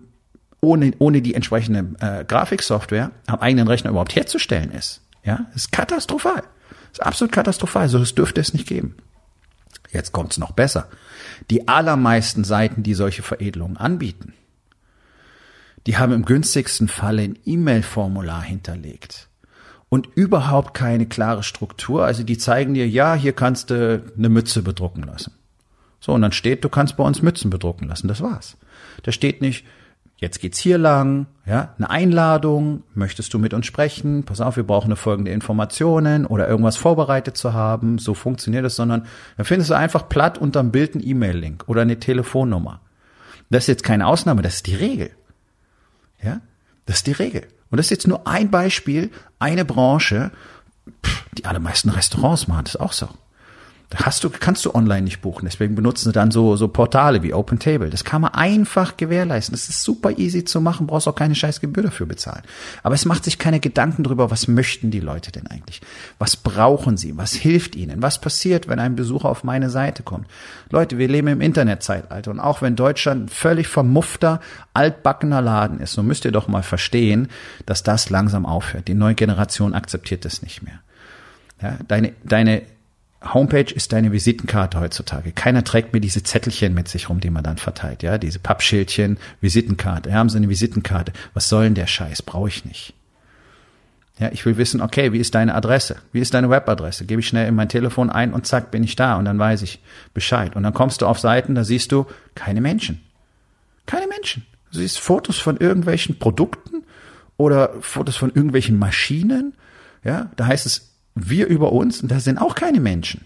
ohne, 0.62 0.94
ohne 1.00 1.22
die 1.22 1.36
entsprechende 1.36 1.86
äh, 2.00 2.24
Grafiksoftware 2.24 3.12
am 3.28 3.40
eigenen 3.40 3.68
Rechner 3.68 3.90
überhaupt 3.90 4.16
herzustellen 4.16 4.72
ist. 4.72 5.02
Ja, 5.26 5.48
ist 5.56 5.74
katastrophal. 5.74 6.44
Das 6.94 7.00
ist 7.00 7.06
absolut 7.06 7.32
katastrophal. 7.32 7.90
So, 7.90 7.98
das 7.98 8.14
dürfte 8.14 8.40
es 8.40 8.54
nicht 8.54 8.68
geben. 8.68 8.96
Jetzt 9.92 10.12
kommt's 10.12 10.38
noch 10.38 10.52
besser. 10.52 10.90
Die 11.50 11.68
allermeisten 11.68 12.44
Seiten, 12.44 12.84
die 12.84 12.94
solche 12.94 13.24
Veredelungen 13.24 13.78
anbieten, 13.78 14.34
die 15.88 15.98
haben 15.98 16.14
im 16.14 16.24
günstigsten 16.24 16.88
Falle 16.88 17.24
ein 17.24 17.40
E-Mail-Formular 17.46 18.44
hinterlegt 18.44 19.28
und 19.90 20.08
überhaupt 20.16 20.74
keine 20.76 21.08
klare 21.08 21.44
Struktur. 21.44 22.06
Also 22.06 22.24
die 22.24 22.38
zeigen 22.38 22.76
dir, 22.76 22.88
ja, 22.88 23.16
hier 23.16 23.34
kannst 23.34 23.72
du 23.72 24.04
eine 24.16 24.30
Mütze 24.30 24.62
bedrucken 24.62 25.04
lassen. 25.04 25.34
So, 26.00 26.14
und 26.14 26.22
dann 26.22 26.32
steht, 26.32 26.64
du 26.64 26.70
kannst 26.70 26.96
bei 26.96 27.04
uns 27.04 27.22
Mützen 27.22 27.50
bedrucken 27.50 27.88
lassen. 27.88 28.08
Das 28.08 28.22
war's. 28.22 28.58
Da 29.02 29.12
steht 29.12 29.42
nicht, 29.42 29.66
jetzt 30.24 30.40
geht's 30.40 30.58
hier 30.58 30.78
lang, 30.78 31.28
ja, 31.46 31.74
eine 31.78 31.90
Einladung, 31.90 32.84
möchtest 32.96 33.34
du 33.34 33.40
mit 33.40 33.54
uns 33.54 33.66
sprechen? 33.66 34.24
Pass 34.24 34.40
auf, 34.40 34.56
wir 34.56 34.66
brauchen 34.66 34.88
eine 34.88 34.96
folgende 34.96 35.32
Informationen 35.32 36.26
oder 36.26 36.48
irgendwas 36.48 36.78
vorbereitet 36.78 37.36
zu 37.36 37.52
haben. 37.54 37.98
So 37.98 38.14
funktioniert 38.14 38.66
es, 38.66 38.78
sondern 38.78 39.06
dann 39.36 39.46
findest 39.46 39.70
du 39.70 39.74
einfach 39.76 40.08
platt 40.08 40.38
unterm 40.38 40.72
Bild 40.72 40.96
einen 40.96 41.06
E-Mail-Link 41.06 41.66
oder 41.68 41.82
eine 41.82 42.00
Telefonnummer. 42.00 42.80
Das 43.50 43.66
ist 43.66 43.68
jetzt 43.68 43.84
keine 43.84 44.08
Ausnahme, 44.08 44.42
das 44.42 44.56
ist 44.56 44.68
die 44.68 44.76
Regel. 44.76 45.12
Ja, 46.24 46.40
das 46.86 46.98
ist 46.98 47.08
die 47.08 47.12
Regel. 47.12 47.42
Und 47.70 47.78
das 47.78 47.88
ist 47.88 47.92
jetzt 47.92 48.08
nur 48.08 48.26
ein 48.26 48.50
Beispiel, 48.50 49.12
eine 49.40 49.66
Branche. 49.66 50.32
Pff, 51.06 51.26
die 51.38 51.46
allermeisten 51.46 51.90
Restaurants 51.90 52.48
machen 52.48 52.64
das 52.64 52.78
auch 52.78 52.94
so 52.94 53.10
hast 53.96 54.24
du, 54.24 54.30
kannst 54.30 54.66
du 54.66 54.74
online 54.74 55.04
nicht 55.04 55.22
buchen. 55.22 55.46
Deswegen 55.46 55.76
benutzen 55.76 56.06
sie 56.06 56.12
dann 56.12 56.32
so, 56.32 56.56
so 56.56 56.68
Portale 56.68 57.24
wie 57.24 57.34
Open 57.34 57.60
Table. 57.60 57.90
Das 57.90 58.04
kann 58.04 58.22
man 58.22 58.34
einfach 58.34 58.98
gewährleisten. 58.98 59.54
Das 59.54 59.70
ist 59.70 59.84
super 59.84 60.18
easy 60.18 60.44
zu 60.46 60.62
machen, 60.62 60.88
brauchst 60.88 61.08
auch 61.08 61.16
keine 61.16 61.36
scheiß 61.36 61.62
Gebühr 61.62 61.84
dafür 61.84 62.06
bezahlen. 62.06 62.44
Aber 62.82 62.96
es 62.96 63.06
macht 63.06 63.24
sich 63.24 63.38
keine 63.38 63.60
Gedanken 63.60 64.04
darüber, 64.04 64.32
was 64.32 64.48
möchten 64.48 64.92
die 64.92 65.00
Leute 65.00 65.32
denn 65.32 65.48
eigentlich? 65.48 65.82
Was 66.20 66.36
brauchen 66.36 66.98
sie? 66.98 67.18
Was 67.18 67.34
hilft 67.34 67.76
ihnen? 67.76 68.02
Was 68.02 68.20
passiert, 68.20 68.68
wenn 68.68 68.80
ein 68.80 68.96
Besucher 68.96 69.30
auf 69.30 69.44
meine 69.44 69.70
Seite 69.70 70.04
kommt? 70.04 70.28
Leute, 70.70 70.98
wir 70.98 71.08
leben 71.08 71.28
im 71.28 71.42
Internetzeitalter 71.42 72.32
und 72.32 72.40
auch 72.40 72.62
wenn 72.62 72.76
Deutschland 72.76 73.26
ein 73.26 73.30
völlig 73.30 73.68
vermuffter, 73.68 74.42
altbackener 74.74 75.42
Laden 75.42 75.80
ist, 75.80 75.94
so 75.94 76.04
müsst 76.04 76.26
ihr 76.26 76.32
doch 76.32 76.48
mal 76.48 76.64
verstehen, 76.64 77.28
dass 77.66 77.84
das 77.84 78.10
langsam 78.10 78.46
aufhört. 78.46 78.88
Die 78.88 78.94
neue 78.94 79.16
Generation 79.16 79.74
akzeptiert 79.74 80.26
das 80.26 80.42
nicht 80.42 80.64
mehr. 80.64 80.80
Ja, 81.62 81.78
deine, 81.88 82.14
deine 82.24 82.64
Homepage 83.24 83.74
ist 83.74 83.94
deine 83.94 84.12
Visitenkarte 84.12 84.80
heutzutage. 84.80 85.32
Keiner 85.32 85.64
trägt 85.64 85.94
mir 85.94 86.02
diese 86.02 86.24
Zettelchen 86.24 86.74
mit 86.74 86.88
sich 86.88 87.10
rum, 87.10 87.20
die 87.20 87.30
man 87.30 87.44
dann 87.44 87.58
verteilt, 87.58 88.04
ja, 88.04 88.18
diese 88.18 88.40
Pappschildchen, 88.40 89.18
Visitenkarte. 89.40 90.10
Ja, 90.10 90.16
haben 90.16 90.30
Sie 90.30 90.38
eine 90.38 90.50
Visitenkarte? 90.50 91.14
Was 91.34 91.48
soll 91.48 91.66
denn 91.66 91.76
der 91.76 91.88
Scheiß? 91.88 92.22
Brauche 92.22 92.50
ich 92.50 92.66
nicht. 92.66 92.94
Ja, 94.20 94.30
ich 94.32 94.46
will 94.46 94.58
wissen, 94.58 94.82
okay, 94.82 95.12
wie 95.12 95.18
ist 95.18 95.34
deine 95.34 95.56
Adresse? 95.56 95.96
Wie 96.12 96.20
ist 96.20 96.34
deine 96.34 96.50
Webadresse? 96.50 97.06
Gebe 97.06 97.22
ich 97.22 97.28
schnell 97.28 97.48
in 97.48 97.56
mein 97.56 97.70
Telefon 97.70 98.10
ein 98.10 98.34
und 98.34 98.46
zack, 98.46 98.70
bin 98.70 98.84
ich 98.84 98.96
da 98.96 99.16
und 99.16 99.26
dann 99.26 99.40
weiß 99.40 99.64
ich 99.64 99.82
Bescheid. 100.14 100.56
Und 100.56 100.64
dann 100.64 100.74
kommst 100.74 101.02
du 101.02 101.08
auf 101.08 101.20
Seiten, 101.20 101.56
da 101.56 101.64
siehst 101.64 101.92
du 101.92 102.06
keine 102.36 102.62
Menschen. 102.62 103.02
Keine 103.86 104.08
Menschen. 104.08 104.46
Du 104.72 104.80
siehst 104.80 105.00
Fotos 105.00 105.40
von 105.40 105.58
irgendwelchen 105.58 106.20
Produkten 106.20 106.84
oder 107.38 107.74
Fotos 107.82 108.16
von 108.16 108.30
irgendwelchen 108.30 108.78
Maschinen. 108.78 109.54
Ja, 110.04 110.30
da 110.36 110.46
heißt 110.46 110.66
es 110.66 110.93
wir 111.16 111.48
über 111.48 111.72
uns 111.72 112.02
und 112.02 112.10
da 112.10 112.20
sind 112.20 112.38
auch 112.38 112.56
keine 112.56 112.80
Menschen. 112.80 113.26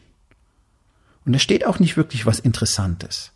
Und 1.26 1.34
da 1.34 1.40
steht 1.40 1.66
auch 1.66 1.80
nicht 1.80 1.98
wirklich 1.98 2.26
was 2.26 2.40
Interessantes. 2.40 3.32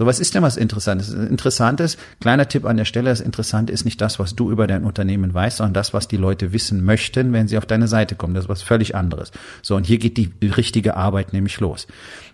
So, 0.00 0.06
was 0.06 0.20
ist 0.20 0.36
denn 0.36 0.44
was 0.44 0.56
Interessantes? 0.56 1.12
Interessantes, 1.12 1.98
kleiner 2.20 2.46
Tipp 2.46 2.64
an 2.66 2.76
der 2.76 2.84
Stelle, 2.84 3.10
das 3.10 3.20
Interessante 3.20 3.72
ist 3.72 3.84
nicht 3.84 4.00
das, 4.00 4.20
was 4.20 4.36
du 4.36 4.48
über 4.48 4.68
dein 4.68 4.84
Unternehmen 4.84 5.34
weißt, 5.34 5.56
sondern 5.56 5.74
das, 5.74 5.92
was 5.92 6.06
die 6.06 6.16
Leute 6.16 6.52
wissen 6.52 6.84
möchten, 6.84 7.32
wenn 7.32 7.48
sie 7.48 7.58
auf 7.58 7.66
deine 7.66 7.88
Seite 7.88 8.14
kommen. 8.14 8.34
Das 8.34 8.44
ist 8.44 8.48
was 8.48 8.62
völlig 8.62 8.94
anderes. 8.94 9.32
So, 9.60 9.74
und 9.74 9.86
hier 9.86 9.98
geht 9.98 10.16
die 10.16 10.30
richtige 10.46 10.96
Arbeit 10.96 11.32
nämlich 11.32 11.58
los. 11.58 11.88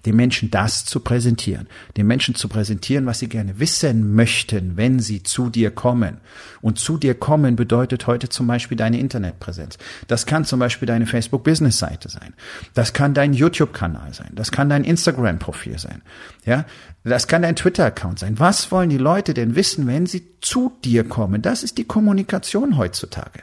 Den 0.04 0.14
Menschen 0.16 0.50
das 0.50 0.84
zu 0.84 1.00
präsentieren. 1.00 1.66
Den 1.96 2.06
Menschen 2.06 2.34
zu 2.34 2.48
präsentieren, 2.48 3.06
was 3.06 3.20
sie 3.20 3.30
gerne 3.30 3.58
wissen 3.58 4.14
möchten, 4.14 4.76
wenn 4.76 4.98
sie 4.98 5.22
zu 5.22 5.48
dir 5.48 5.70
kommen. 5.70 6.18
Und 6.60 6.78
zu 6.78 6.98
dir 6.98 7.14
kommen 7.14 7.56
bedeutet 7.56 8.06
heute 8.06 8.28
zum 8.28 8.46
Beispiel 8.46 8.76
deine 8.76 9.00
Internetpräsenz. 9.00 9.78
Das 10.06 10.26
kann 10.26 10.44
zum 10.44 10.60
Beispiel 10.60 10.84
deine 10.84 11.06
Facebook-Business-Seite 11.06 12.10
sein. 12.10 12.34
Das 12.74 12.92
kann 12.92 13.14
dein 13.14 13.32
YouTube-Kanal 13.32 14.12
sein. 14.12 14.32
Das 14.34 14.52
kann 14.52 14.68
dein 14.68 14.84
Instagram-Profil 14.84 15.78
sein. 15.78 16.02
Ja, 16.44 16.66
das 17.04 17.26
kann 17.26 17.42
dein 17.42 17.53
Twitter-Account 17.56 18.18
sein. 18.18 18.38
Was 18.38 18.70
wollen 18.70 18.90
die 18.90 18.98
Leute 18.98 19.34
denn 19.34 19.54
wissen, 19.54 19.86
wenn 19.86 20.06
sie 20.06 20.38
zu 20.40 20.72
dir 20.84 21.04
kommen? 21.04 21.42
Das 21.42 21.62
ist 21.62 21.78
die 21.78 21.84
Kommunikation 21.84 22.76
heutzutage. 22.76 23.42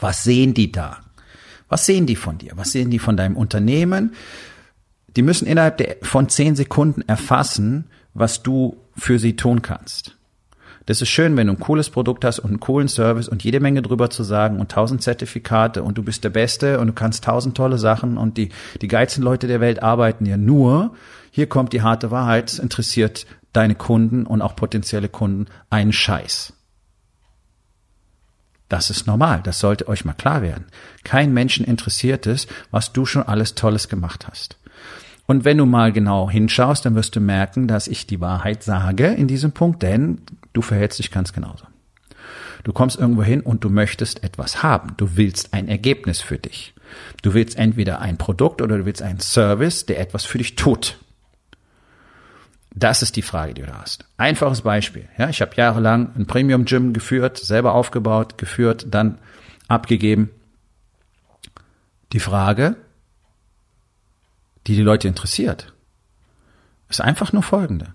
Was 0.00 0.24
sehen 0.24 0.54
die 0.54 0.72
da? 0.72 0.98
Was 1.68 1.86
sehen 1.86 2.06
die 2.06 2.16
von 2.16 2.38
dir? 2.38 2.52
Was 2.56 2.72
sehen 2.72 2.90
die 2.90 2.98
von 2.98 3.16
deinem 3.16 3.36
Unternehmen? 3.36 4.14
Die 5.16 5.22
müssen 5.22 5.46
innerhalb 5.46 5.78
der, 5.78 5.96
von 6.02 6.28
zehn 6.28 6.56
Sekunden 6.56 7.02
erfassen, 7.02 7.86
was 8.14 8.42
du 8.42 8.76
für 8.96 9.18
sie 9.18 9.36
tun 9.36 9.62
kannst. 9.62 10.16
Das 10.86 11.00
ist 11.00 11.10
schön, 11.10 11.36
wenn 11.36 11.46
du 11.46 11.52
ein 11.52 11.60
cooles 11.60 11.90
Produkt 11.90 12.24
hast 12.24 12.40
und 12.40 12.50
einen 12.50 12.60
coolen 12.60 12.88
Service 12.88 13.28
und 13.28 13.44
jede 13.44 13.60
Menge 13.60 13.82
drüber 13.82 14.10
zu 14.10 14.24
sagen 14.24 14.58
und 14.58 14.72
tausend 14.72 15.02
Zertifikate 15.02 15.82
und 15.82 15.96
du 15.96 16.02
bist 16.02 16.24
der 16.24 16.30
Beste 16.30 16.80
und 16.80 16.88
du 16.88 16.92
kannst 16.92 17.24
tausend 17.24 17.56
tolle 17.56 17.78
Sachen 17.78 18.16
und 18.18 18.36
die, 18.36 18.48
die 18.80 18.88
geilsten 18.88 19.22
Leute 19.22 19.46
der 19.46 19.60
Welt 19.60 19.82
arbeiten 19.82 20.26
ja 20.26 20.36
nur, 20.36 20.94
hier 21.32 21.48
kommt 21.48 21.72
die 21.72 21.80
harte 21.80 22.10
Wahrheit, 22.10 22.52
es 22.52 22.58
interessiert 22.58 23.26
deine 23.54 23.74
Kunden 23.74 24.26
und 24.26 24.42
auch 24.42 24.54
potenzielle 24.54 25.08
Kunden 25.08 25.46
einen 25.70 25.92
Scheiß. 25.92 26.52
Das 28.68 28.90
ist 28.90 29.06
normal, 29.06 29.40
das 29.42 29.58
sollte 29.58 29.88
euch 29.88 30.04
mal 30.04 30.12
klar 30.12 30.42
werden. 30.42 30.66
Kein 31.04 31.32
Menschen 31.32 31.64
interessiert 31.64 32.26
es, 32.26 32.46
was 32.70 32.92
du 32.92 33.06
schon 33.06 33.22
alles 33.22 33.54
Tolles 33.54 33.88
gemacht 33.88 34.28
hast. 34.28 34.58
Und 35.26 35.46
wenn 35.46 35.56
du 35.56 35.64
mal 35.64 35.90
genau 35.90 36.28
hinschaust, 36.28 36.84
dann 36.84 36.94
wirst 36.94 37.16
du 37.16 37.20
merken, 37.20 37.66
dass 37.66 37.88
ich 37.88 38.06
die 38.06 38.20
Wahrheit 38.20 38.62
sage 38.62 39.06
in 39.06 39.26
diesem 39.26 39.52
Punkt, 39.52 39.82
denn 39.82 40.20
du 40.52 40.60
verhältst 40.60 40.98
dich 40.98 41.10
ganz 41.10 41.32
genauso. 41.32 41.64
Du 42.64 42.74
kommst 42.74 42.98
irgendwo 42.98 43.22
hin 43.22 43.40
und 43.40 43.64
du 43.64 43.70
möchtest 43.70 44.22
etwas 44.22 44.62
haben. 44.62 44.94
Du 44.98 45.16
willst 45.16 45.54
ein 45.54 45.68
Ergebnis 45.68 46.20
für 46.20 46.38
dich. 46.38 46.74
Du 47.22 47.32
willst 47.32 47.56
entweder 47.56 48.00
ein 48.00 48.18
Produkt 48.18 48.60
oder 48.60 48.76
du 48.76 48.84
willst 48.84 49.00
einen 49.00 49.20
Service, 49.20 49.86
der 49.86 49.98
etwas 49.98 50.26
für 50.26 50.38
dich 50.38 50.56
tut. 50.56 50.98
Das 52.74 53.02
ist 53.02 53.16
die 53.16 53.22
Frage, 53.22 53.54
die 53.54 53.62
du 53.62 53.74
hast. 53.74 54.06
Einfaches 54.16 54.62
Beispiel. 54.62 55.08
Ja, 55.18 55.28
ich 55.28 55.42
habe 55.42 55.54
jahrelang 55.56 56.12
ein 56.16 56.26
Premium 56.26 56.64
Gym 56.64 56.92
geführt, 56.92 57.38
selber 57.38 57.74
aufgebaut, 57.74 58.38
geführt, 58.38 58.86
dann 58.90 59.18
abgegeben. 59.68 60.30
Die 62.12 62.20
Frage, 62.20 62.76
die 64.66 64.76
die 64.76 64.82
Leute 64.82 65.08
interessiert. 65.08 65.72
ist 66.88 67.00
einfach 67.00 67.32
nur 67.32 67.42
folgende. 67.42 67.94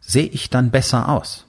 Sehe 0.00 0.26
ich 0.26 0.50
dann 0.50 0.70
besser 0.70 1.08
aus? 1.08 1.46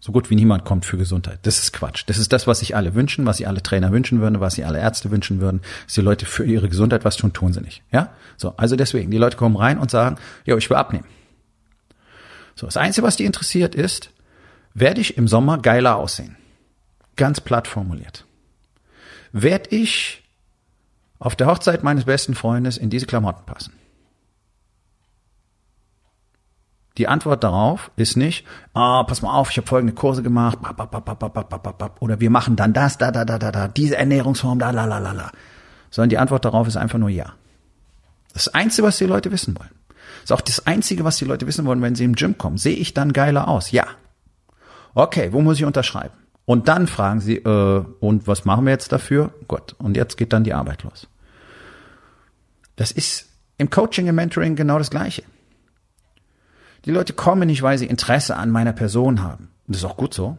So 0.00 0.10
gut 0.10 0.30
wie 0.30 0.34
niemand 0.34 0.64
kommt 0.64 0.84
für 0.84 0.98
Gesundheit. 0.98 1.38
Das 1.42 1.60
ist 1.60 1.72
Quatsch. 1.72 2.02
Das 2.06 2.18
ist 2.18 2.32
das, 2.32 2.48
was 2.48 2.58
sich 2.58 2.74
alle 2.74 2.94
wünschen, 2.94 3.24
was 3.24 3.36
sich 3.36 3.46
alle 3.46 3.62
Trainer 3.62 3.92
wünschen 3.92 4.20
würden, 4.20 4.40
was 4.40 4.56
sich 4.56 4.66
alle 4.66 4.80
Ärzte 4.80 5.12
wünschen 5.12 5.40
würden. 5.40 5.60
Dass 5.84 5.94
die 5.94 6.00
Leute 6.00 6.26
für 6.26 6.44
ihre 6.44 6.68
Gesundheit 6.68 7.04
was 7.04 7.16
tun, 7.16 7.32
tun 7.32 7.52
sie 7.52 7.60
nicht. 7.60 7.82
Ja? 7.92 8.10
So. 8.36 8.54
Also 8.56 8.74
deswegen, 8.74 9.12
die 9.12 9.18
Leute 9.18 9.36
kommen 9.36 9.56
rein 9.56 9.78
und 9.78 9.92
sagen, 9.92 10.16
ja, 10.44 10.56
ich 10.56 10.68
will 10.68 10.76
abnehmen. 10.76 11.06
So. 12.54 12.66
Das 12.66 12.76
Einzige, 12.76 13.06
was 13.06 13.16
die 13.16 13.24
interessiert 13.24 13.74
ist, 13.74 14.10
werde 14.74 15.00
ich 15.00 15.16
im 15.16 15.28
Sommer 15.28 15.58
geiler 15.58 15.96
aussehen? 15.96 16.36
Ganz 17.16 17.40
platt 17.40 17.68
formuliert. 17.68 18.24
Werde 19.32 19.74
ich 19.74 20.22
auf 21.18 21.36
der 21.36 21.46
Hochzeit 21.46 21.82
meines 21.82 22.04
besten 22.04 22.34
Freundes 22.34 22.76
in 22.76 22.90
diese 22.90 23.06
Klamotten 23.06 23.44
passen? 23.46 23.72
Die 26.98 27.08
Antwort 27.08 27.42
darauf 27.42 27.90
ist 27.96 28.16
nicht, 28.16 28.46
ah, 28.74 29.00
oh, 29.00 29.04
pass 29.04 29.22
mal 29.22 29.32
auf, 29.32 29.50
ich 29.50 29.56
habe 29.56 29.66
folgende 29.66 29.94
Kurse 29.94 30.22
gemacht, 30.22 30.58
oder 32.00 32.20
wir 32.20 32.28
machen 32.28 32.56
dann 32.56 32.74
das, 32.74 32.98
da, 32.98 33.10
da, 33.10 33.24
da, 33.24 33.38
da, 33.38 33.50
da, 33.50 33.68
diese 33.68 33.96
Ernährungsform, 33.96 34.58
da, 34.58 34.70
la, 34.70 34.84
la, 34.84 34.98
la, 34.98 35.12
la. 35.12 35.32
Sondern 35.90 36.10
die 36.10 36.18
Antwort 36.18 36.44
darauf 36.44 36.66
ist 36.68 36.76
einfach 36.76 36.98
nur 36.98 37.08
ja. 37.08 37.32
Das 38.34 38.48
Einzige, 38.48 38.86
was 38.86 38.98
die 38.98 39.06
Leute 39.06 39.30
wissen 39.30 39.58
wollen. 39.58 39.70
Ist 40.22 40.32
auch 40.32 40.40
das 40.40 40.66
Einzige, 40.66 41.04
was 41.04 41.16
die 41.16 41.24
Leute 41.24 41.46
wissen 41.46 41.64
wollen, 41.64 41.82
wenn 41.82 41.94
sie 41.94 42.04
im 42.04 42.14
Gym 42.14 42.38
kommen. 42.38 42.58
Sehe 42.58 42.76
ich 42.76 42.94
dann 42.94 43.12
geiler 43.12 43.48
aus? 43.48 43.70
Ja. 43.70 43.86
Okay, 44.94 45.32
wo 45.32 45.40
muss 45.40 45.58
ich 45.58 45.64
unterschreiben? 45.64 46.14
Und 46.44 46.68
dann 46.68 46.86
fragen 46.86 47.20
sie, 47.20 47.36
äh, 47.36 47.84
und 48.00 48.26
was 48.26 48.44
machen 48.44 48.64
wir 48.64 48.72
jetzt 48.72 48.92
dafür? 48.92 49.32
Gut, 49.48 49.74
und 49.78 49.96
jetzt 49.96 50.16
geht 50.16 50.32
dann 50.32 50.44
die 50.44 50.54
Arbeit 50.54 50.82
los. 50.82 51.06
Das 52.76 52.90
ist 52.90 53.28
im 53.58 53.70
Coaching, 53.70 54.06
im 54.06 54.16
Mentoring 54.16 54.56
genau 54.56 54.78
das 54.78 54.90
Gleiche. 54.90 55.22
Die 56.84 56.90
Leute 56.90 57.12
kommen 57.12 57.46
nicht, 57.46 57.62
weil 57.62 57.78
sie 57.78 57.86
Interesse 57.86 58.36
an 58.36 58.50
meiner 58.50 58.72
Person 58.72 59.22
haben. 59.22 59.50
Und 59.66 59.76
das 59.76 59.78
ist 59.78 59.84
auch 59.84 59.96
gut 59.96 60.14
so. 60.14 60.36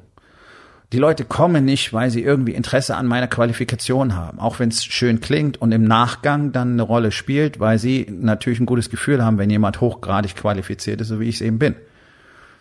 Die 0.94 1.00
Leute 1.00 1.26
kommen 1.26 1.66
nicht, 1.66 1.92
weil 1.92 2.12
sie 2.12 2.22
irgendwie 2.22 2.54
Interesse 2.54 2.96
an 2.96 3.08
meiner 3.08 3.28
Qualifikation 3.28 4.16
haben, 4.16 4.38
auch 4.38 4.60
wenn 4.60 4.70
es 4.70 4.86
schön 4.86 5.22
klingt 5.22 5.60
und 5.60 5.72
im 5.72 5.86
Nachgang 5.86 6.52
dann 6.52 6.74
eine 6.74 6.84
Rolle 6.84 7.12
spielt, 7.12 7.60
weil 7.60 7.80
sie 7.80 8.06
natürlich 8.12 8.60
ein 8.60 8.68
gutes 8.68 8.92
Gefühl 8.92 9.26
haben, 9.26 9.40
wenn 9.40 9.50
jemand 9.50 9.82
hochgradig 9.82 10.36
qualifiziert 10.36 11.02
ist, 11.02 11.08
so 11.08 11.20
wie 11.20 11.28
ich 11.28 11.36
es 11.36 11.42
eben 11.42 11.58
bin. 11.58 11.74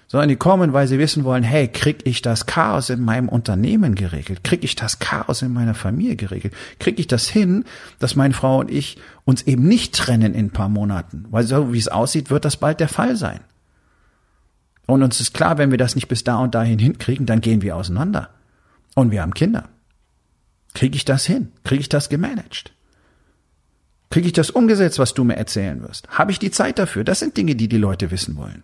Sondern 0.08 0.30
die 0.30 0.36
kommen, 0.36 0.72
weil 0.72 0.88
sie 0.88 0.98
wissen 0.98 1.24
wollen, 1.24 1.42
hey, 1.42 1.68
krieg 1.68 2.00
ich 2.04 2.22
das 2.22 2.46
Chaos 2.46 2.88
in 2.88 3.02
meinem 3.02 3.28
Unternehmen 3.28 3.94
geregelt? 3.94 4.42
Krieg 4.44 4.64
ich 4.64 4.76
das 4.76 4.98
Chaos 4.98 5.42
in 5.42 5.52
meiner 5.52 5.74
Familie 5.74 6.16
geregelt? 6.16 6.54
Krieg 6.78 6.98
ich 6.98 7.06
das 7.06 7.28
hin, 7.28 7.64
dass 7.98 8.16
meine 8.16 8.32
Frau 8.32 8.60
und 8.60 8.70
ich 8.70 8.96
uns 9.26 9.42
eben 9.42 9.68
nicht 9.68 9.94
trennen 9.94 10.32
in 10.32 10.46
ein 10.46 10.50
paar 10.52 10.70
Monaten? 10.70 11.26
Weil 11.30 11.44
so 11.44 11.74
wie 11.74 11.78
es 11.78 11.88
aussieht, 11.88 12.30
wird 12.30 12.46
das 12.46 12.56
bald 12.56 12.80
der 12.80 12.88
Fall 12.88 13.14
sein. 13.14 13.40
Und 14.86 15.02
uns 15.02 15.20
ist 15.20 15.32
klar, 15.32 15.58
wenn 15.58 15.70
wir 15.70 15.78
das 15.78 15.94
nicht 15.94 16.08
bis 16.08 16.24
da 16.24 16.38
und 16.38 16.54
dahin 16.54 16.78
hinkriegen, 16.78 17.26
dann 17.26 17.40
gehen 17.40 17.62
wir 17.62 17.76
auseinander. 17.76 18.30
Und 18.94 19.10
wir 19.10 19.22
haben 19.22 19.34
Kinder. 19.34 19.68
Kriege 20.74 20.96
ich 20.96 21.04
das 21.04 21.24
hin? 21.24 21.52
Kriege 21.64 21.80
ich 21.80 21.88
das 21.88 22.08
gemanagt? 22.08 22.72
Kriege 24.10 24.26
ich 24.26 24.32
das 24.32 24.50
umgesetzt, 24.50 24.98
was 24.98 25.14
du 25.14 25.24
mir 25.24 25.36
erzählen 25.36 25.82
wirst? 25.82 26.08
Habe 26.08 26.32
ich 26.32 26.38
die 26.38 26.50
Zeit 26.50 26.78
dafür? 26.78 27.04
Das 27.04 27.20
sind 27.20 27.36
Dinge, 27.36 27.54
die 27.54 27.68
die 27.68 27.78
Leute 27.78 28.10
wissen 28.10 28.36
wollen. 28.36 28.62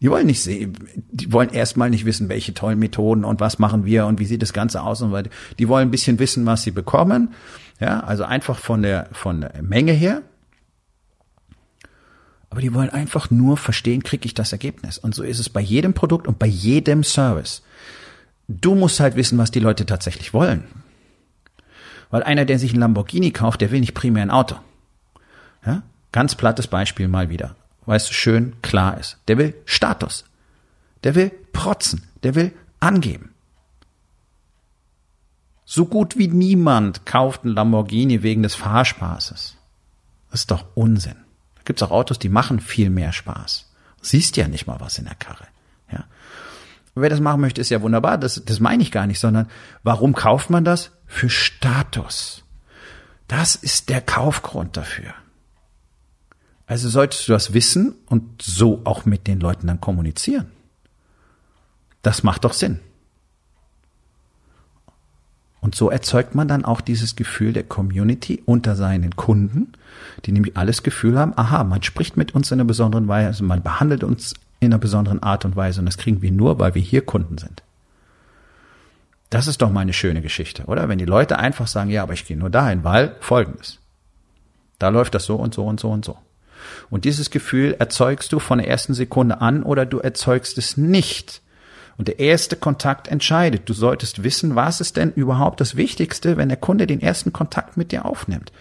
Die 0.00 0.10
wollen 0.10 0.26
nicht 0.26 0.42
sehen, 0.42 0.76
die 1.12 1.32
wollen 1.32 1.50
erstmal 1.50 1.88
nicht 1.88 2.04
wissen, 2.04 2.28
welche 2.28 2.52
tollen 2.52 2.78
Methoden 2.78 3.24
und 3.24 3.40
was 3.40 3.58
machen 3.58 3.84
wir 3.84 4.06
und 4.06 4.18
wie 4.18 4.26
sieht 4.26 4.42
das 4.42 4.52
Ganze 4.52 4.82
aus 4.82 5.00
und 5.02 5.12
weiter. 5.12 5.30
Die 5.58 5.68
wollen 5.68 5.88
ein 5.88 5.90
bisschen 5.90 6.18
wissen, 6.18 6.44
was 6.46 6.62
sie 6.62 6.72
bekommen. 6.72 7.32
Ja, 7.80 8.00
also 8.00 8.24
einfach 8.24 8.58
von 8.58 8.82
der, 8.82 9.08
von 9.12 9.40
der 9.40 9.62
Menge 9.62 9.92
her. 9.92 10.22
Aber 12.54 12.60
die 12.60 12.72
wollen 12.72 12.90
einfach 12.90 13.32
nur 13.32 13.56
verstehen, 13.56 14.04
kriege 14.04 14.26
ich 14.26 14.32
das 14.34 14.52
Ergebnis. 14.52 14.96
Und 14.96 15.12
so 15.12 15.24
ist 15.24 15.40
es 15.40 15.48
bei 15.48 15.60
jedem 15.60 15.92
Produkt 15.92 16.28
und 16.28 16.38
bei 16.38 16.46
jedem 16.46 17.02
Service. 17.02 17.64
Du 18.46 18.76
musst 18.76 19.00
halt 19.00 19.16
wissen, 19.16 19.38
was 19.38 19.50
die 19.50 19.58
Leute 19.58 19.86
tatsächlich 19.86 20.32
wollen. 20.32 20.62
Weil 22.10 22.22
einer, 22.22 22.44
der 22.44 22.60
sich 22.60 22.72
ein 22.72 22.78
Lamborghini 22.78 23.32
kauft, 23.32 23.60
der 23.60 23.72
will 23.72 23.80
nicht 23.80 23.94
primär 23.94 24.22
ein 24.22 24.30
Auto. 24.30 24.54
Ja? 25.66 25.82
Ganz 26.12 26.36
plattes 26.36 26.68
Beispiel 26.68 27.08
mal 27.08 27.28
wieder. 27.28 27.56
Weil 27.86 27.96
es 27.96 28.08
schön 28.08 28.54
klar 28.62 29.00
ist. 29.00 29.18
Der 29.26 29.36
will 29.36 29.56
Status. 29.64 30.24
Der 31.02 31.16
will 31.16 31.32
protzen. 31.52 32.04
Der 32.22 32.36
will 32.36 32.52
angeben. 32.78 33.30
So 35.64 35.86
gut 35.86 36.16
wie 36.16 36.28
niemand 36.28 37.04
kauft 37.04 37.42
ein 37.42 37.48
Lamborghini 37.48 38.22
wegen 38.22 38.44
des 38.44 38.54
Fahrspaßes. 38.54 39.56
Das 40.30 40.40
ist 40.42 40.52
doch 40.52 40.66
Unsinn 40.76 41.16
gibt 41.64 41.80
es 41.80 41.86
auch 41.86 41.92
Autos, 41.92 42.18
die 42.18 42.28
machen 42.28 42.60
viel 42.60 42.90
mehr 42.90 43.12
Spaß. 43.12 43.70
Siehst 44.02 44.36
ja 44.36 44.48
nicht 44.48 44.66
mal 44.66 44.80
was 44.80 44.98
in 44.98 45.06
der 45.06 45.14
Karre. 45.14 45.46
Ja. 45.90 46.04
Wer 46.94 47.10
das 47.10 47.20
machen 47.20 47.40
möchte, 47.40 47.60
ist 47.60 47.70
ja 47.70 47.82
wunderbar. 47.82 48.18
Das, 48.18 48.42
das 48.44 48.60
meine 48.60 48.82
ich 48.82 48.92
gar 48.92 49.06
nicht, 49.06 49.18
sondern 49.18 49.48
warum 49.82 50.14
kauft 50.14 50.50
man 50.50 50.64
das? 50.64 50.92
Für 51.06 51.30
Status. 51.30 52.44
Das 53.28 53.56
ist 53.56 53.88
der 53.88 54.00
Kaufgrund 54.00 54.76
dafür. 54.76 55.14
Also 56.66 56.88
solltest 56.88 57.28
du 57.28 57.32
das 57.32 57.52
wissen 57.52 57.94
und 58.06 58.42
so 58.42 58.82
auch 58.84 59.04
mit 59.04 59.26
den 59.26 59.40
Leuten 59.40 59.66
dann 59.66 59.80
kommunizieren. 59.80 60.50
Das 62.02 62.22
macht 62.22 62.44
doch 62.44 62.52
Sinn. 62.52 62.80
Und 65.64 65.74
so 65.74 65.88
erzeugt 65.88 66.34
man 66.34 66.46
dann 66.46 66.66
auch 66.66 66.82
dieses 66.82 67.16
Gefühl 67.16 67.54
der 67.54 67.62
Community 67.62 68.42
unter 68.44 68.76
seinen 68.76 69.16
Kunden, 69.16 69.72
die 70.26 70.32
nämlich 70.32 70.58
alles 70.58 70.82
Gefühl 70.82 71.18
haben, 71.18 71.32
aha, 71.36 71.64
man 71.64 71.82
spricht 71.82 72.18
mit 72.18 72.34
uns 72.34 72.50
in 72.50 72.60
einer 72.60 72.66
besonderen 72.66 73.08
Weise, 73.08 73.42
man 73.44 73.62
behandelt 73.62 74.04
uns 74.04 74.34
in 74.60 74.74
einer 74.74 74.78
besonderen 74.78 75.22
Art 75.22 75.46
und 75.46 75.56
Weise 75.56 75.80
und 75.80 75.86
das 75.86 75.96
kriegen 75.96 76.20
wir 76.20 76.32
nur, 76.32 76.58
weil 76.58 76.74
wir 76.74 76.82
hier 76.82 77.00
Kunden 77.00 77.38
sind. 77.38 77.62
Das 79.30 79.46
ist 79.46 79.62
doch 79.62 79.70
mal 79.72 79.80
eine 79.80 79.94
schöne 79.94 80.20
Geschichte, 80.20 80.64
oder? 80.64 80.90
Wenn 80.90 80.98
die 80.98 81.06
Leute 81.06 81.38
einfach 81.38 81.66
sagen, 81.66 81.88
ja, 81.88 82.02
aber 82.02 82.12
ich 82.12 82.26
gehe 82.26 82.36
nur 82.36 82.50
dahin, 82.50 82.84
weil 82.84 83.16
folgendes. 83.20 83.78
Da 84.78 84.90
läuft 84.90 85.14
das 85.14 85.24
so 85.24 85.36
und 85.36 85.54
so 85.54 85.64
und 85.64 85.80
so 85.80 85.90
und 85.90 86.04
so. 86.04 86.18
Und 86.90 87.06
dieses 87.06 87.30
Gefühl 87.30 87.74
erzeugst 87.78 88.34
du 88.34 88.38
von 88.38 88.58
der 88.58 88.68
ersten 88.68 88.92
Sekunde 88.92 89.40
an 89.40 89.62
oder 89.62 89.86
du 89.86 89.98
erzeugst 89.98 90.58
es 90.58 90.76
nicht. 90.76 91.40
Und 91.96 92.08
der 92.08 92.18
erste 92.18 92.56
Kontakt 92.56 93.08
entscheidet. 93.08 93.68
Du 93.68 93.72
solltest 93.72 94.24
wissen, 94.24 94.56
was 94.56 94.80
ist 94.80 94.96
denn 94.96 95.12
überhaupt 95.12 95.60
das 95.60 95.76
Wichtigste, 95.76 96.36
wenn 96.36 96.48
der 96.48 96.58
Kunde 96.58 96.86
den 96.86 97.00
ersten 97.00 97.32
Kontakt 97.32 97.76
mit 97.76 97.92
dir 97.92 98.04
aufnimmt. 98.04 98.52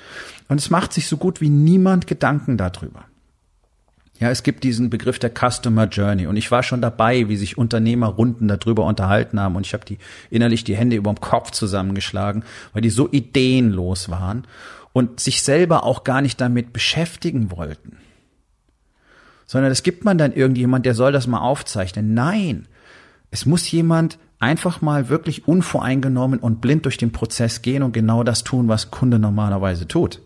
Und 0.49 0.59
es 0.59 0.69
macht 0.69 0.93
sich 0.93 1.07
so 1.07 1.17
gut 1.17 1.41
wie 1.41 1.49
niemand 1.49 2.05
Gedanken 2.05 2.57
darüber. 2.57 3.05
Ja, 4.19 4.29
es 4.29 4.43
gibt 4.43 4.63
diesen 4.63 4.89
Begriff 4.89 5.19
der 5.19 5.31
Customer 5.31 5.85
Journey 5.85 6.27
und 6.27 6.37
ich 6.37 6.51
war 6.51 6.63
schon 6.63 6.81
dabei, 6.81 7.27
wie 7.27 7.35
sich 7.35 7.57
Unternehmerrunden 7.57 8.47
darüber 8.47 8.85
unterhalten 8.85 9.39
haben 9.39 9.55
und 9.55 9.65
ich 9.65 9.73
habe 9.73 9.85
die 9.85 9.97
innerlich 10.29 10.63
die 10.63 10.77
Hände 10.77 10.95
über 10.95 11.11
dem 11.11 11.19
Kopf 11.19 11.51
zusammengeschlagen, 11.51 12.43
weil 12.71 12.83
die 12.83 12.91
so 12.91 13.11
ideenlos 13.11 14.09
waren 14.09 14.45
und 14.93 15.19
sich 15.19 15.41
selber 15.41 15.83
auch 15.83 16.03
gar 16.03 16.21
nicht 16.21 16.39
damit 16.39 16.71
beschäftigen 16.71 17.51
wollten. 17.51 17.97
Sondern 19.45 19.71
es 19.71 19.83
gibt 19.83 20.05
man 20.05 20.17
dann 20.17 20.31
irgendjemand, 20.31 20.85
der 20.85 20.93
soll 20.93 21.11
das 21.11 21.27
mal 21.27 21.41
aufzeichnen. 21.41 22.13
Nein, 22.13 22.67
es 23.33 23.47
muss 23.47 23.71
jemand 23.71 24.19
einfach 24.37 24.81
mal 24.81 25.09
wirklich 25.09 25.47
unvoreingenommen 25.47 26.39
und 26.39 26.61
blind 26.61 26.85
durch 26.85 26.97
den 26.97 27.11
Prozess 27.11 27.63
gehen 27.63 27.81
und 27.81 27.91
genau 27.91 28.23
das 28.23 28.43
tun, 28.43 28.67
was 28.67 28.91
Kunde 28.91 29.17
normalerweise 29.17 29.87
tut. 29.87 30.21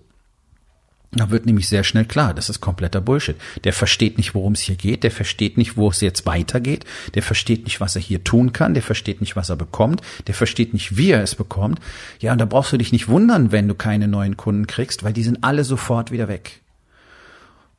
Da 1.13 1.29
wird 1.29 1.45
nämlich 1.45 1.69
sehr 1.69 1.85
schnell 1.85 2.03
klar, 2.03 2.33
das 2.33 2.49
ist 2.49 2.59
kompletter 2.59 2.99
Bullshit. 2.99 3.37
Der 3.63 3.71
versteht 3.71 4.17
nicht, 4.17 4.35
worum 4.35 4.51
es 4.53 4.59
hier 4.59 4.75
geht, 4.75 5.05
der 5.05 5.11
versteht 5.11 5.57
nicht, 5.57 5.77
wo 5.77 5.87
es 5.87 6.01
jetzt 6.01 6.25
weitergeht, 6.25 6.83
der 7.15 7.23
versteht 7.23 7.63
nicht, 7.63 7.79
was 7.79 7.95
er 7.95 8.01
hier 8.01 8.25
tun 8.25 8.51
kann, 8.51 8.73
der 8.73 8.83
versteht 8.83 9.21
nicht, 9.21 9.37
was 9.37 9.49
er 9.49 9.55
bekommt, 9.55 10.01
der 10.27 10.35
versteht 10.35 10.73
nicht, 10.73 10.97
wie 10.97 11.11
er 11.11 11.23
es 11.23 11.35
bekommt. 11.35 11.79
Ja, 12.19 12.33
und 12.33 12.39
da 12.39 12.45
brauchst 12.45 12.73
du 12.73 12.77
dich 12.77 12.91
nicht 12.91 13.07
wundern, 13.07 13.53
wenn 13.53 13.69
du 13.69 13.73
keine 13.73 14.09
neuen 14.09 14.35
Kunden 14.35 14.67
kriegst, 14.67 15.05
weil 15.05 15.13
die 15.13 15.23
sind 15.23 15.45
alle 15.45 15.63
sofort 15.63 16.11
wieder 16.11 16.27
weg. 16.27 16.59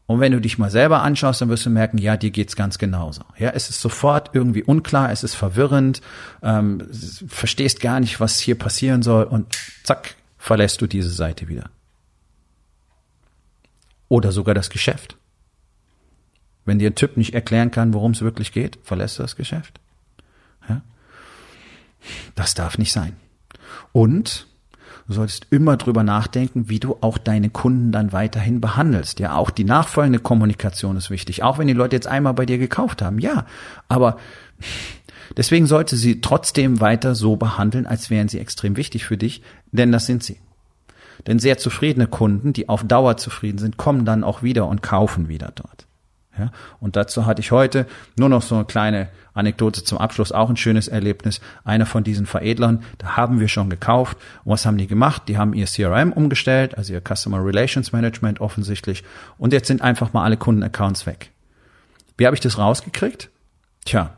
Und 0.08 0.20
wenn 0.20 0.32
du 0.32 0.40
dich 0.40 0.56
mal 0.56 0.70
selber 0.70 1.02
anschaust, 1.02 1.42
dann 1.42 1.50
wirst 1.50 1.66
du 1.66 1.70
merken, 1.70 1.98
ja, 1.98 2.16
dir 2.16 2.30
geht's 2.30 2.56
ganz 2.56 2.78
genauso. 2.78 3.20
Ja, 3.36 3.50
es 3.50 3.68
ist 3.68 3.82
sofort 3.82 4.30
irgendwie 4.32 4.62
unklar, 4.62 5.12
es 5.12 5.22
ist 5.22 5.34
verwirrend, 5.34 6.00
ähm, 6.42 6.88
verstehst 7.28 7.80
gar 7.80 8.00
nicht, 8.00 8.18
was 8.18 8.40
hier 8.40 8.58
passieren 8.58 9.02
soll 9.02 9.24
und 9.24 9.58
zack, 9.84 10.14
verlässt 10.38 10.80
du 10.80 10.86
diese 10.86 11.10
Seite 11.10 11.48
wieder. 11.48 11.68
Oder 14.08 14.32
sogar 14.32 14.54
das 14.54 14.70
Geschäft. 14.70 15.18
Wenn 16.64 16.78
dir 16.78 16.88
ein 16.88 16.94
Typ 16.94 17.18
nicht 17.18 17.34
erklären 17.34 17.70
kann, 17.70 17.92
worum 17.92 18.12
es 18.12 18.22
wirklich 18.22 18.52
geht, 18.52 18.78
verlässt 18.82 19.18
du 19.18 19.22
das 19.22 19.36
Geschäft. 19.36 19.78
Ja? 20.70 20.80
Das 22.34 22.54
darf 22.54 22.78
nicht 22.78 22.92
sein. 22.92 23.14
Und 23.92 24.46
Du 25.08 25.14
solltest 25.14 25.46
immer 25.48 25.78
drüber 25.78 26.02
nachdenken, 26.02 26.68
wie 26.68 26.80
du 26.80 26.98
auch 27.00 27.16
deine 27.16 27.48
Kunden 27.48 27.92
dann 27.92 28.12
weiterhin 28.12 28.60
behandelst. 28.60 29.20
Ja, 29.20 29.36
auch 29.36 29.48
die 29.48 29.64
nachfolgende 29.64 30.18
Kommunikation 30.18 30.98
ist 30.98 31.08
wichtig. 31.08 31.42
Auch 31.42 31.56
wenn 31.56 31.66
die 31.66 31.72
Leute 31.72 31.96
jetzt 31.96 32.06
einmal 32.06 32.34
bei 32.34 32.44
dir 32.44 32.58
gekauft 32.58 33.00
haben. 33.00 33.18
Ja, 33.18 33.46
aber 33.88 34.18
deswegen 35.34 35.66
sollte 35.66 35.96
sie 35.96 36.20
trotzdem 36.20 36.80
weiter 36.80 37.14
so 37.14 37.36
behandeln, 37.36 37.86
als 37.86 38.10
wären 38.10 38.28
sie 38.28 38.38
extrem 38.38 38.76
wichtig 38.76 39.06
für 39.06 39.16
dich, 39.16 39.42
denn 39.72 39.92
das 39.92 40.04
sind 40.04 40.22
sie. 40.22 40.36
Denn 41.26 41.38
sehr 41.38 41.56
zufriedene 41.56 42.06
Kunden, 42.06 42.52
die 42.52 42.68
auf 42.68 42.84
Dauer 42.84 43.16
zufrieden 43.16 43.58
sind, 43.58 43.78
kommen 43.78 44.04
dann 44.04 44.22
auch 44.22 44.42
wieder 44.42 44.66
und 44.68 44.82
kaufen 44.82 45.28
wieder 45.28 45.52
dort. 45.54 45.87
Ja, 46.38 46.50
und 46.80 46.96
dazu 46.96 47.26
hatte 47.26 47.40
ich 47.40 47.50
heute 47.50 47.86
nur 48.16 48.28
noch 48.28 48.42
so 48.42 48.54
eine 48.54 48.64
kleine 48.64 49.08
Anekdote 49.34 49.82
zum 49.84 49.98
Abschluss, 49.98 50.32
auch 50.32 50.50
ein 50.50 50.56
schönes 50.56 50.88
Erlebnis. 50.88 51.40
Einer 51.64 51.86
von 51.86 52.04
diesen 52.04 52.26
Veredlern, 52.26 52.82
da 52.98 53.16
haben 53.16 53.40
wir 53.40 53.48
schon 53.48 53.70
gekauft. 53.70 54.16
Und 54.44 54.52
was 54.52 54.66
haben 54.66 54.78
die 54.78 54.86
gemacht? 54.86 55.22
Die 55.28 55.38
haben 55.38 55.54
ihr 55.54 55.66
CRM 55.66 56.12
umgestellt, 56.12 56.76
also 56.76 56.92
ihr 56.92 57.02
Customer 57.02 57.44
Relations 57.44 57.92
Management 57.92 58.40
offensichtlich. 58.40 59.04
Und 59.36 59.52
jetzt 59.52 59.68
sind 59.68 59.82
einfach 59.82 60.12
mal 60.12 60.24
alle 60.24 60.36
Kundenaccounts 60.36 61.06
weg. 61.06 61.30
Wie 62.16 62.26
habe 62.26 62.34
ich 62.34 62.40
das 62.40 62.58
rausgekriegt? 62.58 63.30
Tja, 63.84 64.17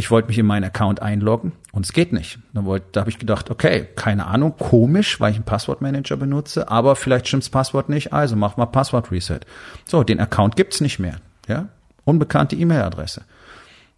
ich 0.00 0.10
wollte 0.10 0.28
mich 0.28 0.38
in 0.38 0.46
meinen 0.46 0.64
Account 0.64 1.02
einloggen 1.02 1.52
und 1.72 1.84
es 1.84 1.92
geht 1.92 2.14
nicht. 2.14 2.38
Da, 2.54 2.64
wollte, 2.64 2.86
da 2.92 3.00
habe 3.00 3.10
ich 3.10 3.18
gedacht, 3.18 3.50
okay, 3.50 3.86
keine 3.96 4.26
Ahnung, 4.26 4.54
komisch, 4.58 5.20
weil 5.20 5.30
ich 5.30 5.36
einen 5.36 5.44
Passwortmanager 5.44 6.16
benutze, 6.16 6.70
aber 6.70 6.96
vielleicht 6.96 7.28
stimmt's 7.28 7.50
Passwort 7.50 7.90
nicht, 7.90 8.10
also 8.10 8.34
mach 8.34 8.56
mal 8.56 8.64
Passwort 8.64 9.12
Reset. 9.12 9.40
So, 9.84 10.02
den 10.02 10.18
Account 10.18 10.56
gibt's 10.56 10.80
nicht 10.80 10.98
mehr, 10.98 11.16
ja? 11.46 11.68
Unbekannte 12.06 12.56
E-Mail-Adresse. 12.56 13.24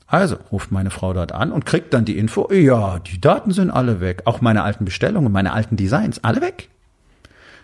Also 0.08 0.38
ruft 0.50 0.72
meine 0.72 0.90
Frau 0.90 1.12
dort 1.12 1.30
an 1.30 1.52
und 1.52 1.66
kriegt 1.66 1.94
dann 1.94 2.04
die 2.04 2.18
Info, 2.18 2.50
ja, 2.52 2.98
die 2.98 3.20
Daten 3.20 3.52
sind 3.52 3.70
alle 3.70 4.00
weg, 4.00 4.22
auch 4.24 4.40
meine 4.40 4.64
alten 4.64 4.84
Bestellungen, 4.84 5.30
meine 5.30 5.52
alten 5.52 5.76
Designs, 5.76 6.24
alle 6.24 6.40
weg. 6.40 6.68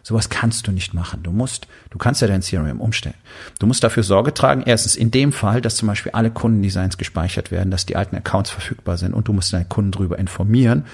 Sowas 0.08 0.30
kannst 0.30 0.66
du 0.66 0.72
nicht 0.72 0.94
machen. 0.94 1.22
Du 1.22 1.32
musst, 1.32 1.68
du 1.90 1.98
kannst 1.98 2.22
ja 2.22 2.28
dein 2.28 2.40
CRM 2.40 2.80
umstellen. 2.80 3.14
Du 3.58 3.66
musst 3.66 3.84
dafür 3.84 4.02
Sorge 4.02 4.32
tragen, 4.32 4.62
erstens 4.64 4.96
in 4.96 5.10
dem 5.10 5.32
Fall, 5.32 5.60
dass 5.60 5.76
zum 5.76 5.86
Beispiel 5.86 6.12
alle 6.12 6.30
Kundendesigns 6.30 6.96
gespeichert 6.96 7.50
werden, 7.50 7.70
dass 7.70 7.84
die 7.84 7.94
alten 7.94 8.16
Accounts 8.16 8.48
verfügbar 8.48 8.96
sind 8.96 9.12
und 9.12 9.28
du 9.28 9.34
musst 9.34 9.52
deine 9.52 9.66
Kunden 9.66 9.90
darüber 9.90 10.18
informieren. 10.18 10.86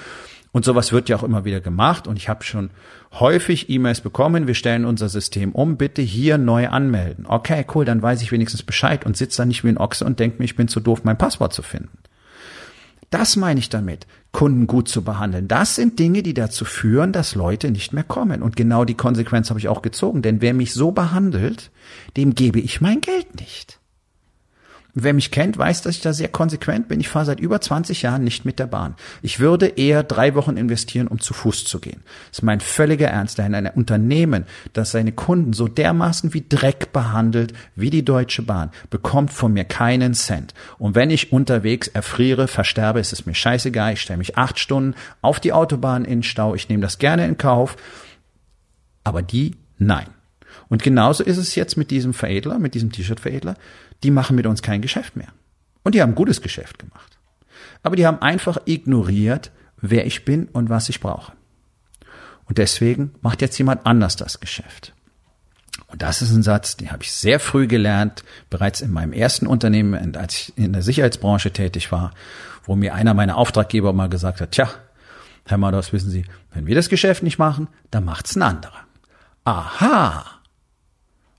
Und 0.51 0.65
sowas 0.65 0.91
wird 0.91 1.09
ja 1.09 1.15
auch 1.15 1.23
immer 1.23 1.45
wieder 1.45 1.61
gemacht 1.61 2.09
und 2.09 2.17
ich 2.17 2.29
habe 2.29 2.43
schon 2.43 2.71
häufig 3.13 3.71
E-Mails 3.71 4.01
bekommen, 4.01 4.49
wir 4.49 4.55
stellen 4.57 4.85
unser 4.85 5.09
System 5.09 5.53
um, 5.53 5.77
bitte 5.77 6.03
hier 6.03 6.37
neu 6.37 6.67
anmelden. 6.67 7.25
Okay, 7.29 7.65
cool, 7.73 7.85
dann 7.85 8.03
weiß 8.03 8.21
ich 8.21 8.33
wenigstens 8.33 8.65
Bescheid 8.65 9.07
und 9.07 9.17
sitze 9.17 9.43
da 9.43 9.45
nicht 9.45 9.63
wie 9.63 9.69
ein 9.69 9.79
Ochse 9.79 10.05
und 10.05 10.19
denke 10.19 10.39
mir, 10.41 10.47
ich 10.47 10.57
bin 10.57 10.67
zu 10.67 10.81
doof, 10.81 11.05
mein 11.05 11.19
Passwort 11.19 11.53
zu 11.53 11.63
finden. 11.63 11.99
Das 13.15 13.37
meine 13.37 13.61
ich 13.61 13.69
damit, 13.69 14.09
Kunden 14.33 14.67
gut 14.67 14.89
zu 14.89 15.03
behandeln. 15.03 15.47
Das 15.47 15.77
sind 15.77 16.01
Dinge, 16.01 16.25
die 16.25 16.35
dazu 16.35 16.65
führen, 16.65 17.13
dass 17.13 17.37
Leute 17.37 17.71
nicht 17.71 17.93
mehr 17.93 18.03
kommen. 18.03 18.43
Und 18.43 18.57
genau 18.57 18.85
die 18.85 18.97
Konsequenz 18.97 19.51
habe 19.51 19.61
ich 19.61 19.69
auch 19.69 19.83
gezogen. 19.83 20.21
Denn 20.21 20.43
wer 20.43 20.53
mich 20.53 20.75
so 20.75 20.91
behandelt, 20.91 21.71
dem 22.17 22.35
gebe 22.35 22.59
ich 22.59 22.81
mein 22.81 23.01
Geld 23.01 23.39
nicht. 23.39 23.79
Wer 24.97 25.13
mich 25.13 25.33
kennt, 25.33 25.59
weiß, 25.59 25.83
dass 25.83 25.97
ich 25.97 26.03
da 26.03 26.13
sehr 26.13 26.29
konsequent 26.29 26.87
bin. 26.87 27.01
Ich 27.01 27.09
fahre 27.09 27.25
seit 27.25 27.41
über 27.41 27.61
20 27.61 28.03
Jahren 28.03 28.23
nicht 28.23 28.45
mit 28.45 28.61
der 28.61 28.69
Bahn. 28.69 28.95
Ich 29.23 29.41
würde 29.41 29.67
eher 29.67 30.05
drei 30.05 30.37
Wochen 30.37 30.57
investieren, 30.57 31.09
um 31.09 31.19
zu 31.19 31.35
Fuß 31.35 31.65
zu 31.65 31.81
gehen. 31.81 32.03
Das 32.31 32.39
ist 32.39 32.43
mein 32.43 32.61
völliger 32.61 33.09
Ernst. 33.09 33.39
Denn 33.39 33.57
ein 33.57 33.67
Unternehmen, 33.67 34.45
das 34.73 34.93
seine 34.93 35.11
Kunden 35.11 35.53
so 35.53 35.67
dermaßen 35.67 36.33
wie 36.33 36.45
Dreck 36.49 36.93
behandelt, 36.93 37.55
wie 37.75 37.91
die 37.91 38.05
Deutsche 38.05 38.43
Bahn, 38.43 38.71
bekommt 38.89 39.33
von 39.33 39.53
mir 39.53 39.65
keinen 39.65 40.15
Cent. 40.15 40.55
Und 40.79 40.95
wenn 40.95 41.11
ich 41.11 41.33
unterwegs 41.33 41.89
erfriere, 41.89 42.47
versterbe, 42.47 43.01
ist 43.01 43.13
es 43.13 43.27
mir 43.27 43.35
scheißegal. 43.35 43.95
Ich 43.95 44.01
stelle 44.01 44.19
mich 44.19 44.39
acht 44.39 44.61
Stunden 44.61 44.95
auf 45.23 45.41
die 45.41 45.53
Autobahn 45.53 46.05
in 46.05 46.23
Stau. 46.23 46.55
Ich 46.55 46.69
nehme 46.69 46.83
das 46.83 46.99
gerne 46.99 47.27
in 47.27 47.37
Kauf. 47.37 47.77
Aber 49.03 49.23
die, 49.23 49.57
nein. 49.77 50.07
Und 50.69 50.83
genauso 50.85 51.25
ist 51.25 51.37
es 51.37 51.57
jetzt 51.57 51.77
mit 51.77 51.91
diesem 51.91 52.15
Veredler, 52.15 52.59
mit 52.59 52.75
diesem 52.75 52.93
T-Shirt-Veredler 52.93 53.57
die 54.05 54.11
machen 54.11 54.37
mit 54.37 54.47
uns 54.47 54.63
kein 54.63 54.83
Geschäft 54.83 55.17
mehr. 55.17 55.33
Und 55.83 55.95
die 55.95 56.03
haben 56.03 56.15
gutes 56.15 56.41
Geschäft 56.43 56.79
gemacht. 56.79 57.19
Aber 57.83 57.97
die 57.97 58.07
haben 58.07 58.23
einfach 58.23 58.59
ignoriert, 58.67 59.51
wer 59.81 60.07
ich 60.07 60.25
bin 60.25 60.47
und 60.47 60.71
was 60.71 60.89
ich 60.89 61.01
brauche. 61.01 61.33
Und 62.47 62.59
deswegen 62.59 63.15
macht 63.23 63.43
jetzt 63.43 63.59
jemand 63.59 63.87
anders 63.87 64.17
das 64.17 64.41
Geschäft. 64.41 64.93
Und 65.89 66.03
das 66.03 66.23
ist 66.23 66.33
ein 66.33 66.43
Satz, 66.43 66.77
den 66.77 66.91
habe 66.91 67.03
ich 67.03 67.13
sehr 67.13 67.41
früh 67.41 67.67
gelernt, 67.67 68.25
bereits 68.51 68.81
in 68.81 68.93
meinem 68.93 69.13
ersten 69.13 69.47
Unternehmen, 69.47 70.17
als 70.17 70.35
ich 70.35 70.59
in 70.59 70.73
der 70.73 70.83
Sicherheitsbranche 70.83 71.53
tätig 71.53 71.91
war, 71.93 72.13
wo 72.65 72.77
mir 72.77 72.95
einer 72.95 73.15
meiner 73.15 73.37
Auftraggeber 73.37 73.93
mal 73.93 74.09
gesagt 74.09 74.41
hat, 74.41 74.53
tja, 74.53 74.69
Herr 75.47 75.59
Mados, 75.59 75.93
wissen 75.93 76.11
Sie, 76.11 76.25
wenn 76.53 76.67
wir 76.67 76.75
das 76.75 76.89
Geschäft 76.89 77.23
nicht 77.23 77.39
machen, 77.39 77.69
dann 77.91 78.05
macht's 78.05 78.37
ein 78.37 78.43
anderer. 78.43 78.81
Aha. 79.45 80.25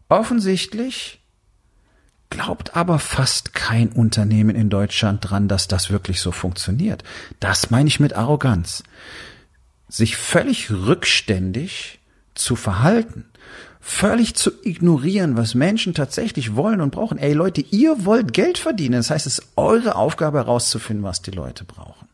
Offensichtlich 0.09 1.24
glaubt 2.35 2.75
aber 2.75 2.99
fast 2.99 3.53
kein 3.53 3.89
Unternehmen 3.89 4.57
in 4.57 4.69
Deutschland 4.69 5.29
dran, 5.29 5.47
dass 5.47 5.69
das 5.69 5.89
wirklich 5.89 6.19
so 6.19 6.33
funktioniert. 6.33 7.03
Das 7.39 7.69
meine 7.69 7.87
ich 7.87 8.01
mit 8.01 8.13
Arroganz. 8.13 8.83
Sich 9.87 10.17
völlig 10.17 10.69
rückständig 10.69 11.99
zu 12.33 12.57
verhalten, 12.57 13.23
völlig 13.79 14.35
zu 14.35 14.51
ignorieren, 14.63 15.37
was 15.37 15.55
Menschen 15.55 15.93
tatsächlich 15.93 16.57
wollen 16.57 16.81
und 16.81 16.91
brauchen. 16.91 17.17
Ey 17.17 17.31
Leute, 17.31 17.61
ihr 17.61 18.03
wollt 18.03 18.33
Geld 18.33 18.57
verdienen. 18.57 18.95
Das 18.95 19.11
heißt, 19.11 19.27
es 19.27 19.39
ist 19.39 19.47
eure 19.55 19.95
Aufgabe 19.95 20.39
herauszufinden, 20.39 21.05
was 21.05 21.21
die 21.21 21.31
Leute 21.31 21.63
brauchen. 21.63 22.09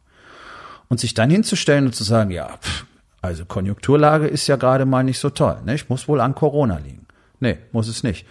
Und 0.87 0.99
sich 0.99 1.15
dann 1.15 1.31
hinzustellen 1.31 1.85
und 1.87 1.95
zu 1.95 2.03
sagen, 2.03 2.29
ja, 2.29 2.57
pff, 2.57 2.85
also 3.23 3.45
Konjunkturlage 3.45 4.27
ist 4.27 4.45
ja 4.45 4.55
gerade 4.55 4.85
mal 4.85 5.03
nicht 5.03 5.19
so 5.19 5.31
toll. 5.31 5.57
Ne? 5.65 5.73
Ich 5.73 5.89
muss 5.89 6.07
wohl 6.07 6.21
an 6.21 6.35
Corona 6.35 6.77
liegen. 6.77 7.07
Nee, 7.39 7.57
muss 7.71 7.87
es 7.87 8.03
nicht. 8.03 8.27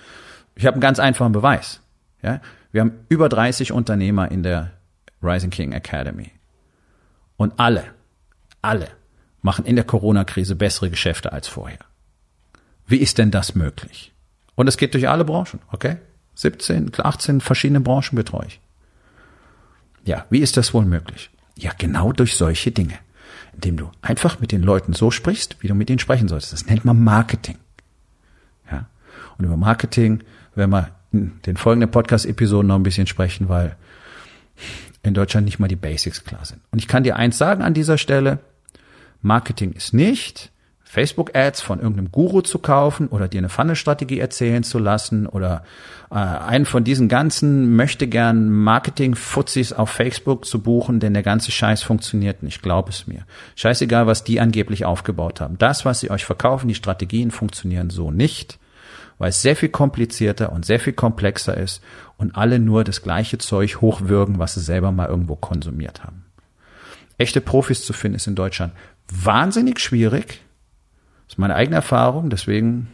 Ich 0.60 0.66
habe 0.66 0.74
einen 0.74 0.82
ganz 0.82 0.98
einfachen 0.98 1.32
Beweis. 1.32 1.80
Ja? 2.22 2.42
Wir 2.70 2.82
haben 2.82 2.92
über 3.08 3.30
30 3.30 3.72
Unternehmer 3.72 4.30
in 4.30 4.42
der 4.42 4.72
Rising 5.22 5.48
King 5.48 5.72
Academy. 5.72 6.32
Und 7.38 7.58
alle, 7.58 7.84
alle 8.60 8.88
machen 9.40 9.64
in 9.64 9.76
der 9.76 9.86
Corona-Krise 9.86 10.56
bessere 10.56 10.90
Geschäfte 10.90 11.32
als 11.32 11.48
vorher. 11.48 11.78
Wie 12.86 12.98
ist 12.98 13.16
denn 13.16 13.30
das 13.30 13.54
möglich? 13.54 14.12
Und 14.54 14.66
es 14.66 14.76
geht 14.76 14.92
durch 14.92 15.08
alle 15.08 15.24
Branchen, 15.24 15.60
okay? 15.72 15.96
17, 16.34 16.92
18 16.98 17.40
verschiedene 17.40 17.80
Branchen 17.80 18.14
betreue 18.14 18.46
ich. 18.46 18.60
Ja, 20.04 20.26
wie 20.28 20.40
ist 20.40 20.58
das 20.58 20.74
wohl 20.74 20.84
möglich? 20.84 21.30
Ja, 21.56 21.72
genau 21.78 22.12
durch 22.12 22.36
solche 22.36 22.70
Dinge. 22.70 22.98
Indem 23.54 23.78
du 23.78 23.90
einfach 24.02 24.40
mit 24.40 24.52
den 24.52 24.62
Leuten 24.62 24.92
so 24.92 25.10
sprichst, 25.10 25.56
wie 25.62 25.68
du 25.68 25.74
mit 25.74 25.88
ihnen 25.88 25.98
sprechen 25.98 26.28
sollst. 26.28 26.52
Das 26.52 26.66
nennt 26.66 26.84
man 26.84 27.02
Marketing. 27.02 27.56
Ja? 28.70 28.90
Und 29.38 29.46
über 29.46 29.56
Marketing 29.56 30.22
werden 30.54 30.70
wir 30.70 30.90
in 31.12 31.32
den 31.46 31.56
folgenden 31.56 31.90
Podcast-Episoden 31.90 32.68
noch 32.68 32.76
ein 32.76 32.82
bisschen 32.82 33.06
sprechen, 33.06 33.48
weil 33.48 33.76
in 35.02 35.14
Deutschland 35.14 35.44
nicht 35.46 35.58
mal 35.58 35.68
die 35.68 35.76
Basics 35.76 36.24
klar 36.24 36.44
sind. 36.44 36.60
Und 36.70 36.78
ich 36.78 36.88
kann 36.88 37.04
dir 37.04 37.16
eins 37.16 37.38
sagen 37.38 37.62
an 37.62 37.74
dieser 37.74 37.98
Stelle. 37.98 38.38
Marketing 39.22 39.72
ist 39.72 39.92
nicht, 39.92 40.50
Facebook-Ads 40.90 41.60
von 41.60 41.78
irgendeinem 41.78 42.10
Guru 42.10 42.40
zu 42.40 42.58
kaufen 42.58 43.08
oder 43.08 43.28
dir 43.28 43.38
eine 43.38 43.48
Funnel-Strategie 43.48 44.18
erzählen 44.18 44.62
zu 44.62 44.78
lassen 44.78 45.26
oder 45.26 45.62
äh, 46.10 46.14
einen 46.14 46.66
von 46.66 46.82
diesen 46.84 47.08
ganzen 47.08 47.76
möchte 47.76 48.08
gern 48.08 48.50
Marketing-Fuzis 48.50 49.72
auf 49.72 49.90
Facebook 49.90 50.44
zu 50.44 50.60
buchen, 50.60 50.98
denn 50.98 51.14
der 51.14 51.22
ganze 51.22 51.52
Scheiß 51.52 51.82
funktioniert 51.82 52.42
nicht, 52.42 52.60
glaub 52.60 52.88
es 52.88 53.06
mir. 53.06 53.24
Scheißegal, 53.54 54.06
was 54.06 54.24
die 54.24 54.40
angeblich 54.40 54.84
aufgebaut 54.84 55.40
haben. 55.40 55.58
Das, 55.58 55.84
was 55.84 56.00
sie 56.00 56.10
euch 56.10 56.24
verkaufen, 56.24 56.68
die 56.68 56.74
Strategien 56.74 57.30
funktionieren 57.30 57.90
so 57.90 58.10
nicht 58.10 58.58
weil 59.20 59.28
es 59.28 59.42
sehr 59.42 59.54
viel 59.54 59.68
komplizierter 59.68 60.50
und 60.50 60.64
sehr 60.64 60.80
viel 60.80 60.94
komplexer 60.94 61.54
ist 61.54 61.82
und 62.16 62.36
alle 62.36 62.58
nur 62.58 62.84
das 62.84 63.02
gleiche 63.02 63.36
Zeug 63.36 63.82
hochwürgen, 63.82 64.38
was 64.38 64.54
sie 64.54 64.62
selber 64.62 64.92
mal 64.92 65.08
irgendwo 65.08 65.36
konsumiert 65.36 66.02
haben. 66.02 66.24
Echte 67.18 67.42
Profis 67.42 67.84
zu 67.84 67.92
finden 67.92 68.16
ist 68.16 68.26
in 68.26 68.34
Deutschland 68.34 68.72
wahnsinnig 69.12 69.78
schwierig. 69.78 70.40
Das 71.26 71.34
ist 71.34 71.38
meine 71.38 71.54
eigene 71.54 71.76
Erfahrung, 71.76 72.30
deswegen 72.30 72.88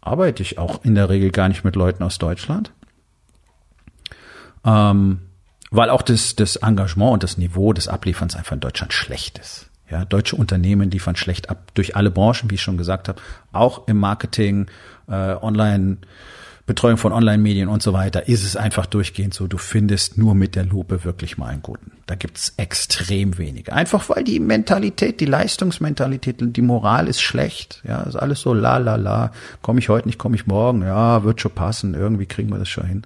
arbeite 0.00 0.44
ich 0.44 0.58
auch 0.58 0.84
in 0.84 0.94
der 0.94 1.08
Regel 1.08 1.32
gar 1.32 1.48
nicht 1.48 1.64
mit 1.64 1.74
Leuten 1.74 2.04
aus 2.04 2.18
Deutschland. 2.18 2.72
Ähm, 4.64 5.22
weil 5.72 5.90
auch 5.90 6.02
das, 6.02 6.36
das 6.36 6.54
Engagement 6.54 7.14
und 7.14 7.22
das 7.24 7.36
Niveau 7.36 7.72
des 7.72 7.88
Ablieferns 7.88 8.36
einfach 8.36 8.52
in 8.52 8.60
Deutschland 8.60 8.92
schlecht 8.92 9.38
ist. 9.38 9.70
Ja, 9.90 10.04
deutsche 10.04 10.36
Unternehmen 10.36 10.90
liefern 10.90 11.14
schlecht 11.14 11.48
ab 11.48 11.72
durch 11.74 11.94
alle 11.94 12.10
Branchen, 12.10 12.50
wie 12.50 12.56
ich 12.56 12.62
schon 12.62 12.76
gesagt 12.76 13.08
habe, 13.08 13.20
auch 13.52 13.86
im 13.86 13.98
Marketing, 13.98 14.66
äh, 15.08 15.34
Online, 15.40 15.98
Betreuung 16.66 16.96
von 16.96 17.12
Online-Medien 17.12 17.68
und 17.68 17.80
so 17.80 17.92
weiter, 17.92 18.28
ist 18.28 18.44
es 18.44 18.56
einfach 18.56 18.86
durchgehend 18.86 19.32
so, 19.34 19.46
du 19.46 19.56
findest 19.56 20.18
nur 20.18 20.34
mit 20.34 20.56
der 20.56 20.64
Lupe 20.64 21.04
wirklich 21.04 21.38
mal 21.38 21.46
einen 21.46 21.62
guten. 21.62 21.92
Da 22.06 22.16
gibt's 22.16 22.54
extrem 22.56 23.38
wenige. 23.38 23.72
Einfach 23.72 24.08
weil 24.08 24.24
die 24.24 24.40
Mentalität, 24.40 25.20
die 25.20 25.26
Leistungsmentalität, 25.26 26.36
die 26.40 26.62
Moral 26.62 27.06
ist 27.06 27.20
schlecht. 27.20 27.82
Ja, 27.86 28.02
ist 28.02 28.16
alles 28.16 28.40
so 28.40 28.52
la 28.52 28.78
la 28.78 28.96
la. 28.96 29.30
Komme 29.62 29.78
ich 29.78 29.88
heute 29.88 30.08
nicht, 30.08 30.18
komme 30.18 30.34
ich 30.34 30.48
morgen. 30.48 30.82
Ja, 30.82 31.22
wird 31.22 31.40
schon 31.40 31.52
passen. 31.52 31.94
Irgendwie 31.94 32.26
kriegen 32.26 32.50
wir 32.50 32.58
das 32.58 32.68
schon 32.68 32.86
hin. 32.86 33.02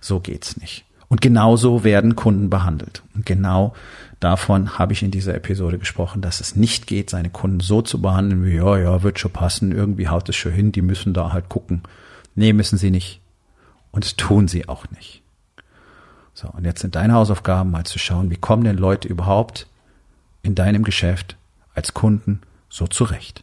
So 0.00 0.20
geht's 0.20 0.56
nicht. 0.56 0.84
Und 1.08 1.20
genauso 1.20 1.84
werden 1.84 2.16
Kunden 2.16 2.50
behandelt. 2.50 3.02
Und 3.14 3.26
genau 3.26 3.74
Davon 4.20 4.78
habe 4.78 4.92
ich 4.94 5.02
in 5.02 5.10
dieser 5.10 5.34
Episode 5.34 5.78
gesprochen, 5.78 6.22
dass 6.22 6.40
es 6.40 6.56
nicht 6.56 6.86
geht, 6.86 7.10
seine 7.10 7.28
Kunden 7.28 7.60
so 7.60 7.82
zu 7.82 8.00
behandeln 8.00 8.44
wie, 8.44 8.56
ja, 8.56 8.78
ja, 8.78 9.02
wird 9.02 9.18
schon 9.18 9.32
passen, 9.32 9.72
irgendwie 9.72 10.08
haut 10.08 10.28
es 10.28 10.36
schon 10.36 10.52
hin, 10.52 10.72
die 10.72 10.82
müssen 10.82 11.12
da 11.12 11.32
halt 11.32 11.48
gucken. 11.48 11.82
Nee, 12.34 12.52
müssen 12.52 12.78
sie 12.78 12.90
nicht. 12.90 13.20
Und 13.90 14.04
es 14.04 14.16
tun 14.16 14.48
sie 14.48 14.68
auch 14.68 14.90
nicht. 14.90 15.22
So, 16.32 16.48
und 16.48 16.64
jetzt 16.64 16.80
sind 16.80 16.94
deine 16.94 17.14
Hausaufgaben 17.14 17.70
mal 17.70 17.84
zu 17.84 17.98
schauen, 17.98 18.30
wie 18.30 18.36
kommen 18.36 18.64
denn 18.64 18.76
Leute 18.76 19.08
überhaupt 19.08 19.66
in 20.42 20.54
deinem 20.54 20.82
Geschäft 20.82 21.36
als 21.74 21.94
Kunden 21.94 22.40
so 22.68 22.86
zurecht. 22.86 23.42